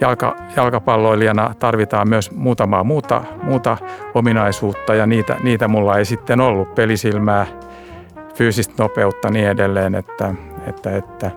Jalka, 0.01 0.35
jalkapalloilijana 0.55 1.53
tarvitaan 1.59 2.09
myös 2.09 2.31
muutamaa 2.31 2.83
muuta, 2.83 3.23
muuta 3.43 3.77
ominaisuutta 4.13 4.95
ja 4.95 5.05
niitä, 5.05 5.37
niitä 5.43 5.67
mulla 5.67 5.97
ei 5.97 6.05
sitten 6.05 6.41
ollut. 6.41 6.75
Pelisilmää, 6.75 7.47
fyysistä 8.35 8.83
nopeutta 8.83 9.29
niin 9.29 9.47
edelleen, 9.47 9.95
että, 9.95 10.33
että, 10.67 10.97
että, 10.97 11.31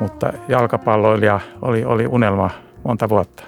mutta 0.00 0.32
jalkapalloilija 0.48 1.40
oli, 1.62 1.84
oli 1.84 2.06
unelma 2.06 2.50
monta 2.84 3.08
vuotta. 3.08 3.42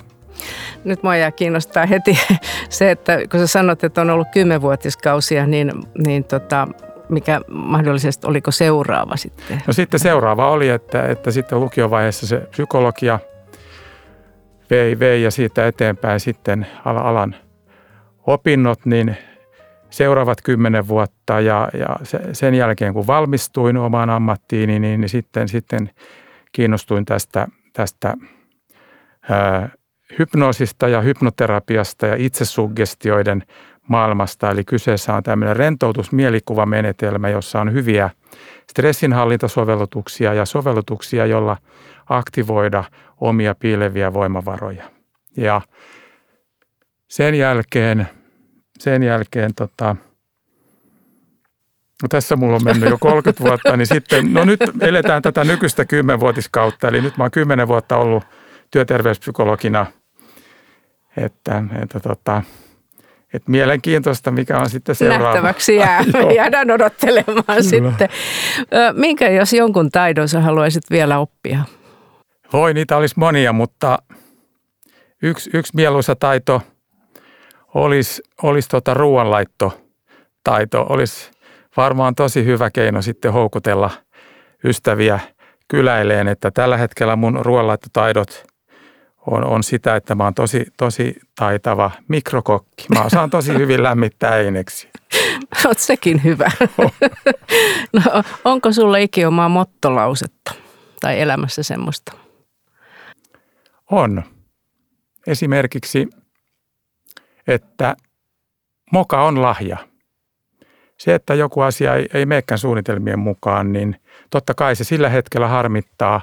Nyt 0.84 1.02
mua 1.02 1.16
jää 1.16 1.30
kiinnostaa 1.30 1.86
heti 1.86 2.18
se, 2.68 2.90
että 2.90 3.18
kun 3.30 3.40
sä 3.40 3.46
sanot, 3.46 3.84
että 3.84 4.00
on 4.00 4.10
ollut 4.10 4.28
kymmenvuotiskausia, 4.32 5.46
niin, 5.46 5.72
niin 6.06 6.24
tota, 6.24 6.68
mikä 7.08 7.40
mahdollisesti, 7.48 8.26
oliko 8.26 8.50
seuraava 8.50 9.16
sitten? 9.16 9.62
No 9.66 9.72
sitten 9.72 10.00
seuraava 10.00 10.50
oli, 10.50 10.68
että, 10.68 11.06
että 11.06 11.30
sitten 11.30 11.60
lukiovaiheessa 11.60 12.26
se 12.26 12.36
psykologia 12.36 13.18
vei, 14.70 14.98
vei 14.98 15.22
ja 15.22 15.30
siitä 15.30 15.66
eteenpäin 15.66 16.20
sitten 16.20 16.66
alan 16.84 17.36
opinnot, 18.26 18.86
niin 18.86 19.16
seuraavat 19.90 20.38
kymmenen 20.44 20.88
vuotta 20.88 21.40
ja, 21.40 21.68
ja 21.78 21.96
sen 22.32 22.54
jälkeen 22.54 22.94
kun 22.94 23.06
valmistuin 23.06 23.76
omaan 23.76 24.10
ammattiin, 24.10 24.68
niin, 24.68 24.82
niin 25.00 25.08
sitten, 25.08 25.48
sitten 25.48 25.90
kiinnostuin 26.52 27.04
tästä, 27.04 27.48
tästä 27.72 28.14
ää, 29.30 29.68
hypnoosista 30.18 30.88
ja 30.88 31.00
hypnoterapiasta 31.00 32.07
ja 32.07 32.14
itsesuggestioiden 32.18 33.42
maailmasta. 33.88 34.50
Eli 34.50 34.64
kyseessä 34.64 35.14
on 35.14 35.22
tämmöinen 35.22 35.57
rentoutusmielikuvamenetelmä, 35.57 37.29
jossa 37.29 37.61
on 37.61 37.72
hyviä 37.72 38.11
stressinhallintasovellutuksia 38.70 40.35
ja 40.35 40.44
sovellutuksia, 40.44 41.27
jolla 41.27 41.57
aktivoida 42.09 42.85
omia 43.20 43.55
piileviä 43.55 44.12
voimavaroja. 44.12 44.90
Ja 45.37 45.61
sen 47.09 47.35
jälkeen 47.35 48.09
sen 48.79 49.03
jälkeen 49.03 49.55
tota, 49.55 49.96
no 52.03 52.09
tässä 52.09 52.37
mulla 52.37 52.57
on 52.57 52.64
mennyt 52.64 52.90
jo 52.90 52.98
30 53.00 53.42
vuotta, 53.48 53.77
niin 53.77 53.87
sitten, 53.87 54.33
no 54.33 54.44
nyt 54.44 54.61
eletään 54.81 55.22
tätä 55.22 55.44
nykyistä 55.44 55.85
kymmenvuotiskautta, 55.85 56.88
eli 56.88 57.00
nyt 57.00 57.16
mä 57.16 57.24
oon 57.24 57.31
kymmenen 57.31 57.68
vuotta 57.68 57.96
ollut 57.96 58.24
työterveyspsykologina, 58.70 59.87
että, 61.16 61.62
että 61.83 62.00
tota, 62.00 62.42
että 63.35 63.50
mielenkiintoista, 63.50 64.31
mikä 64.31 64.59
on 64.59 64.70
sitten 64.70 64.94
seuraava. 64.94 65.24
Nähtäväksi 65.24 65.77
jää. 65.77 66.05
Jäädään 66.37 66.70
odottelemaan 66.70 67.44
Kyllä. 67.46 67.62
sitten. 67.62 68.09
Minkä 68.92 69.31
jos 69.31 69.53
jonkun 69.53 69.90
taidon 69.90 70.29
sä 70.29 70.40
haluaisit 70.40 70.83
vielä 70.90 71.18
oppia? 71.18 71.59
Voi, 72.53 72.74
niitä 72.74 72.96
olisi 72.96 73.14
monia, 73.18 73.53
mutta 73.53 73.98
yksi, 75.22 75.50
yksi 75.55 75.72
mieluisa 75.77 76.16
taito 76.16 76.62
olisi, 77.74 78.22
olisi 78.42 78.68
tota 78.68 78.94
ruoanlaitto 78.94 79.81
taito. 80.44 80.87
Olisi 80.88 81.31
varmaan 81.77 82.14
tosi 82.14 82.44
hyvä 82.44 82.70
keino 82.70 83.03
sitten 83.03 83.33
houkutella 83.33 83.90
ystäviä 84.64 85.20
kyläileen, 85.68 86.29
että 86.29 86.50
tällä 86.50 86.77
hetkellä 86.77 87.16
mun 87.16 87.38
ruoanlaittotaidot 87.42 88.53
on, 89.26 89.44
on 89.44 89.62
sitä, 89.62 89.96
että 89.96 90.14
mä 90.14 90.24
oon 90.24 90.34
tosi, 90.34 90.66
tosi 90.76 91.20
taitava 91.38 91.90
mikrokokki. 92.08 92.87
Mä 92.94 93.02
osaan 93.02 93.30
tosi 93.30 93.54
hyvin 93.54 93.82
lämmittää 93.82 94.37
eineksi. 94.37 94.88
Oot 95.66 95.78
sekin 95.78 96.24
hyvä. 96.24 96.50
no, 97.92 98.22
onko 98.44 98.72
sulla 98.72 98.96
ikinä 98.96 99.28
omaa 99.28 99.48
mottolausetta 99.48 100.54
tai 101.00 101.20
elämässä 101.20 101.62
semmoista? 101.62 102.12
On. 103.90 104.22
Esimerkiksi, 105.26 106.08
että 107.46 107.96
moka 108.92 109.22
on 109.22 109.42
lahja. 109.42 109.76
Se, 110.96 111.14
että 111.14 111.34
joku 111.34 111.60
asia 111.60 111.94
ei, 111.94 112.06
ei 112.14 112.26
meekään 112.26 112.58
suunnitelmien 112.58 113.18
mukaan, 113.18 113.72
niin 113.72 113.96
totta 114.30 114.54
kai 114.54 114.76
se 114.76 114.84
sillä 114.84 115.08
hetkellä 115.08 115.48
harmittaa, 115.48 116.20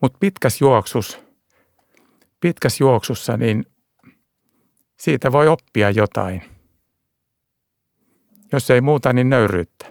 mutta 0.00 0.18
pitkäs 0.20 0.60
juoksus, 0.60 1.21
pitkäs 2.42 2.80
juoksussa, 2.80 3.36
niin 3.36 3.64
siitä 4.96 5.32
voi 5.32 5.48
oppia 5.48 5.90
jotain. 5.90 6.42
Jos 8.52 8.70
ei 8.70 8.80
muuta, 8.80 9.12
niin 9.12 9.30
nöyryyttä. 9.30 9.86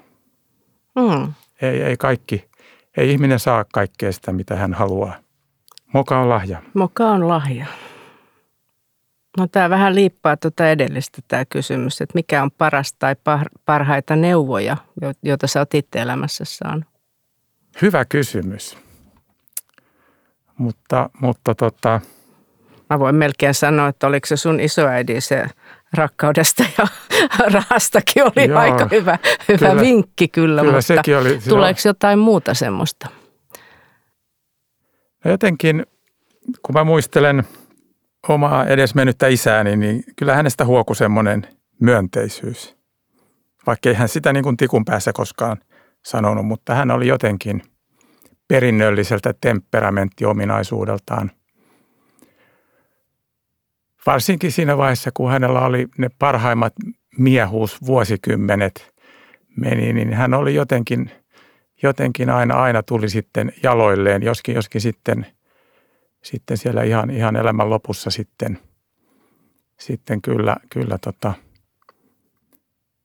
Mm. 0.95 1.33
Ei, 1.61 1.83
ei 1.83 1.97
kaikki, 1.97 2.49
ei 2.97 3.11
ihminen 3.11 3.39
saa 3.39 3.65
kaikkea 3.73 4.11
sitä, 4.11 4.31
mitä 4.31 4.55
hän 4.55 4.73
haluaa. 4.73 5.15
Moka 5.93 6.19
on 6.19 6.29
lahja. 6.29 6.61
Moka 6.73 7.07
on 7.07 7.27
lahja. 7.27 7.65
No 9.37 9.47
tämä 9.47 9.69
vähän 9.69 9.95
liippaa 9.95 10.37
tuota 10.37 10.69
edellistä 10.69 11.21
tämä 11.27 11.45
kysymys, 11.45 12.01
että 12.01 12.15
mikä 12.15 12.43
on 12.43 12.51
paras 12.51 12.93
tai 12.93 13.15
parhaita 13.65 14.15
neuvoja, 14.15 14.77
joita 15.23 15.47
sä 15.47 15.59
oot 15.59 15.73
itse 15.73 16.01
elämässä 16.01 16.45
saanut? 16.45 16.85
Hyvä 17.81 18.05
kysymys. 18.05 18.77
Mutta, 20.57 21.09
mutta 21.21 21.55
tota... 21.55 22.01
Mä 22.91 22.99
voin 22.99 23.15
melkein 23.15 23.53
sanoa, 23.53 23.87
että 23.87 24.07
oliko 24.07 24.27
se 24.27 24.37
sun 24.37 24.59
isoäidi 24.59 25.21
se 25.21 25.45
rakkaudesta 25.93 26.63
ja 26.77 26.87
rahastakin 27.53 28.23
oli 28.23 28.49
Joo, 28.49 28.59
aika 28.59 28.87
hyvä, 28.91 29.17
hyvä 29.47 29.69
kyllä, 29.69 29.81
vinkki 29.81 30.27
kyllä, 30.27 30.61
kyllä 30.61 30.73
mutta 30.73 30.87
sekin 30.87 31.17
oli, 31.17 31.39
tuleeko 31.49 31.79
jotain 31.85 32.19
muuta 32.19 32.53
semmoista? 32.53 33.07
No 35.25 35.31
jotenkin, 35.31 35.85
kun 36.61 36.73
mä 36.73 36.83
muistelen 36.83 37.43
omaa 38.27 38.65
edesmennyttä 38.65 39.27
isääni, 39.27 39.77
niin 39.77 40.03
kyllä 40.15 40.35
hänestä 40.35 40.65
huoku 40.65 40.93
semmoinen 40.93 41.47
myönteisyys. 41.79 42.75
Vaikka 43.67 43.89
ei 43.89 43.95
hän 43.95 44.09
sitä 44.09 44.33
niin 44.33 44.43
kuin 44.43 44.57
tikun 44.57 44.85
päässä 44.85 45.13
koskaan 45.13 45.57
sanonut, 46.05 46.45
mutta 46.45 46.75
hän 46.75 46.91
oli 46.91 47.07
jotenkin 47.07 47.61
perinnölliseltä 48.47 49.33
temperamenttiominaisuudeltaan. 49.41 51.31
Varsinkin 54.05 54.51
siinä 54.51 54.77
vaiheessa, 54.77 55.11
kun 55.13 55.31
hänellä 55.31 55.61
oli 55.61 55.87
ne 55.97 56.09
parhaimmat 56.19 56.73
miehuusvuosikymmenet 57.17 58.93
meni, 59.57 59.93
niin 59.93 60.13
hän 60.13 60.33
oli 60.33 60.55
jotenkin– 60.55 61.11
jotenkin 61.83 62.29
aina, 62.29 62.61
aina 62.61 62.83
tuli 62.83 63.09
sitten 63.09 63.53
jaloilleen, 63.63 64.23
joskin, 64.23 64.55
joskin 64.55 64.81
sitten, 64.81 65.25
sitten 66.23 66.57
siellä 66.57 66.83
ihan, 66.83 67.09
ihan 67.09 67.35
elämän 67.35 67.69
lopussa 67.69 68.09
sitten, 68.09 68.59
sitten 69.79 70.21
kyllä, 70.21 70.55
kyllä 70.69 70.97
tota, 70.97 71.33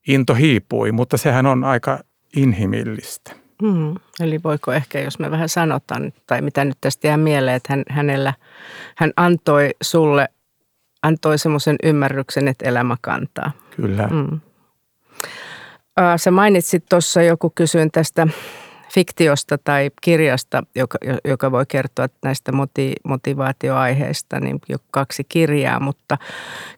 into 0.08 0.34
hiipui, 0.34 0.92
mutta 0.92 1.16
sehän 1.16 1.46
on 1.46 1.64
aika 1.64 1.98
inhimillistä. 2.36 3.32
Hmm. 3.62 3.94
Eli 4.20 4.40
voiko 4.44 4.72
ehkä, 4.72 5.00
jos 5.00 5.18
me 5.18 5.30
vähän 5.30 5.48
sanotaan, 5.48 6.12
tai 6.26 6.42
mitä 6.42 6.64
nyt 6.64 6.78
tästä 6.80 7.08
jää 7.08 7.16
mieleen, 7.16 7.56
että 7.56 7.72
hän, 7.72 7.82
hänellä, 7.88 8.34
hän 8.96 9.12
antoi 9.16 9.70
sulle, 9.82 10.28
antoi 11.06 11.38
semmoisen 11.38 11.76
ymmärryksen, 11.82 12.48
että 12.48 12.68
elämä 12.68 12.96
kantaa. 13.00 13.50
Kyllä. 13.76 14.08
Hmm. 14.08 14.40
Sä 16.16 16.30
mainitsit 16.30 16.84
tuossa, 16.90 17.22
joku 17.22 17.52
kysyin 17.54 17.90
tästä 17.90 18.28
fiktiosta 18.92 19.58
tai 19.58 19.90
kirjasta, 20.02 20.62
joka, 20.74 20.98
joka 21.24 21.52
voi 21.52 21.64
kertoa 21.68 22.06
näistä 22.24 22.52
moti, 22.52 22.92
motivaatioaiheista, 23.04 24.40
niin 24.40 24.60
jo 24.68 24.76
kaksi 24.90 25.24
kirjaa. 25.24 25.80
Mutta 25.80 26.18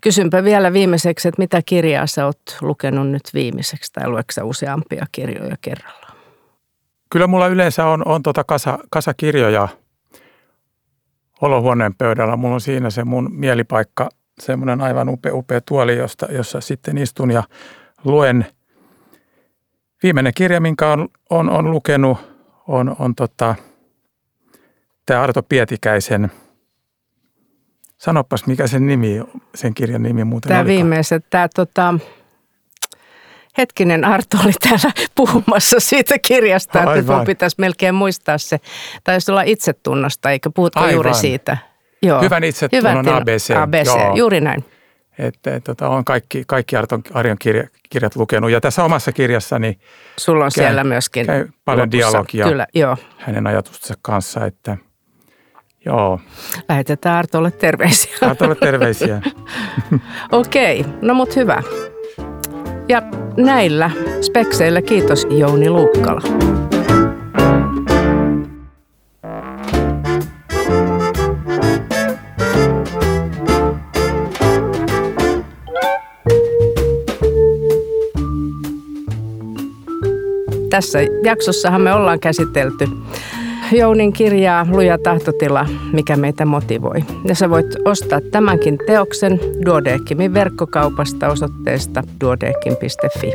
kysynpä 0.00 0.44
vielä 0.44 0.72
viimeiseksi, 0.72 1.28
että 1.28 1.42
mitä 1.42 1.62
kirjaa 1.66 2.06
sä 2.06 2.26
oot 2.26 2.58
lukenut 2.60 3.08
nyt 3.08 3.30
viimeiseksi 3.34 3.92
tai 3.92 4.08
lueksä 4.08 4.44
useampia 4.44 5.06
kirjoja 5.12 5.56
kerrallaan? 5.60 6.16
Kyllä 7.10 7.26
mulla 7.26 7.46
yleensä 7.46 7.86
on, 7.86 8.08
on 8.08 8.22
tota 8.22 8.44
kasa, 8.44 8.78
kasa 8.90 9.14
kirjoja 9.14 9.68
olohuoneen 11.40 11.94
pöydällä. 11.94 12.36
Mulla 12.36 12.54
on 12.54 12.60
siinä 12.60 12.90
se 12.90 13.04
mun 13.04 13.28
mielipaikka, 13.32 14.08
semmoinen 14.40 14.80
aivan 14.80 15.08
upea, 15.08 15.34
upea 15.34 15.60
tuoli, 15.60 15.96
josta, 15.96 16.26
jossa 16.30 16.60
sitten 16.60 16.98
istun 16.98 17.30
ja 17.30 17.42
luen– 18.04 18.46
Viimeinen 20.02 20.34
kirja, 20.34 20.60
minkä 20.60 20.88
on, 20.88 21.08
on, 21.30 21.50
on 21.50 21.70
lukenut, 21.70 22.18
on, 22.68 22.96
on 22.98 23.14
tota, 23.14 23.54
tämä 25.06 25.22
Arto 25.22 25.42
Pietikäisen, 25.42 26.32
sanopas 27.96 28.46
mikä 28.46 28.66
sen 28.66 28.86
nimi, 28.86 29.22
sen 29.54 29.74
kirjan 29.74 30.02
nimi 30.02 30.24
muuten 30.24 30.48
Tämä 30.48 30.64
viimeiset, 30.64 31.26
tämä 31.30 31.48
tota, 31.54 31.94
hetkinen 33.58 34.04
Arto 34.04 34.36
oli 34.44 34.52
täällä 34.68 34.92
puhumassa 35.14 35.80
siitä 35.80 36.18
kirjasta, 36.18 36.78
Aivan. 36.78 36.98
että 36.98 37.26
pitäisi 37.26 37.56
melkein 37.58 37.94
muistaa 37.94 38.38
se. 38.38 38.60
Taisi 39.04 39.30
olla 39.30 39.42
itsetunnosta, 39.42 40.30
eikä 40.30 40.50
puhuta 40.50 40.80
Aivan. 40.80 40.94
juuri 40.94 41.14
siitä. 41.14 41.56
Joo. 42.02 42.22
Hyvän 42.22 42.44
itsetunnon 42.44 42.96
Hyvän 42.96 43.16
ABC. 43.16 43.50
ABC, 43.56 43.86
Joo. 43.86 44.14
juuri 44.16 44.40
näin. 44.40 44.64
Että, 45.18 45.54
että 45.54 45.60
tota, 45.74 45.88
on 45.88 46.04
kaikki, 46.04 46.44
kaikki 46.46 46.76
Arton, 46.76 47.02
Arjon 47.14 47.36
kirja, 47.38 47.68
kirjat 47.90 48.16
lukenut. 48.16 48.50
Ja 48.50 48.60
tässä 48.60 48.84
omassa 48.84 49.12
kirjassani 49.12 49.78
Sulla 50.18 50.44
on 50.44 50.50
käy, 50.54 50.64
siellä 50.64 50.84
myöskin 50.84 51.26
käy 51.26 51.48
paljon 51.64 51.86
lopussa. 51.86 51.98
dialogia 51.98 52.48
Kyllä, 52.48 52.66
joo. 52.74 52.96
hänen 53.18 53.46
ajatustensa 53.46 53.94
kanssa, 54.02 54.46
että 54.46 54.76
joo. 55.84 56.20
Lähetetään 56.68 57.16
Artolle 57.16 57.50
terveisiä. 57.50 58.16
Artolle 58.22 58.54
terveisiä. 58.54 59.22
Okei, 60.32 60.80
okay, 60.80 60.92
no 61.02 61.14
mut 61.14 61.36
hyvä. 61.36 61.62
Ja 62.88 63.02
näillä 63.36 63.90
spekseillä 64.22 64.82
kiitos 64.82 65.26
Jouni 65.30 65.70
Luukkala. 65.70 66.20
Tässä 80.78 80.98
jaksossahan 81.22 81.80
me 81.80 81.94
ollaan 81.94 82.20
käsitelty 82.20 82.88
Jounin 83.72 84.12
kirjaa 84.12 84.66
Luja 84.70 84.98
tahtotila, 84.98 85.66
mikä 85.92 86.16
meitä 86.16 86.44
motivoi. 86.44 87.04
Ja 87.24 87.34
sä 87.34 87.50
voit 87.50 87.66
ostaa 87.84 88.20
tämänkin 88.30 88.78
teoksen 88.86 89.40
Duodeckimin 89.66 90.34
verkkokaupasta 90.34 91.28
osoitteesta 91.28 92.02
duodeckim.fi. 92.20 93.32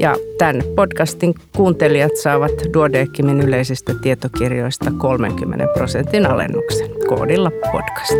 Ja 0.00 0.16
tämän 0.38 0.62
podcastin 0.76 1.34
kuuntelijat 1.56 2.16
saavat 2.16 2.52
Duodeckimin 2.74 3.40
yleisistä 3.40 3.94
tietokirjoista 4.02 4.90
30 4.98 5.66
prosentin 5.74 6.26
alennuksen 6.26 6.88
koodilla 7.08 7.50
podcast. 7.72 8.18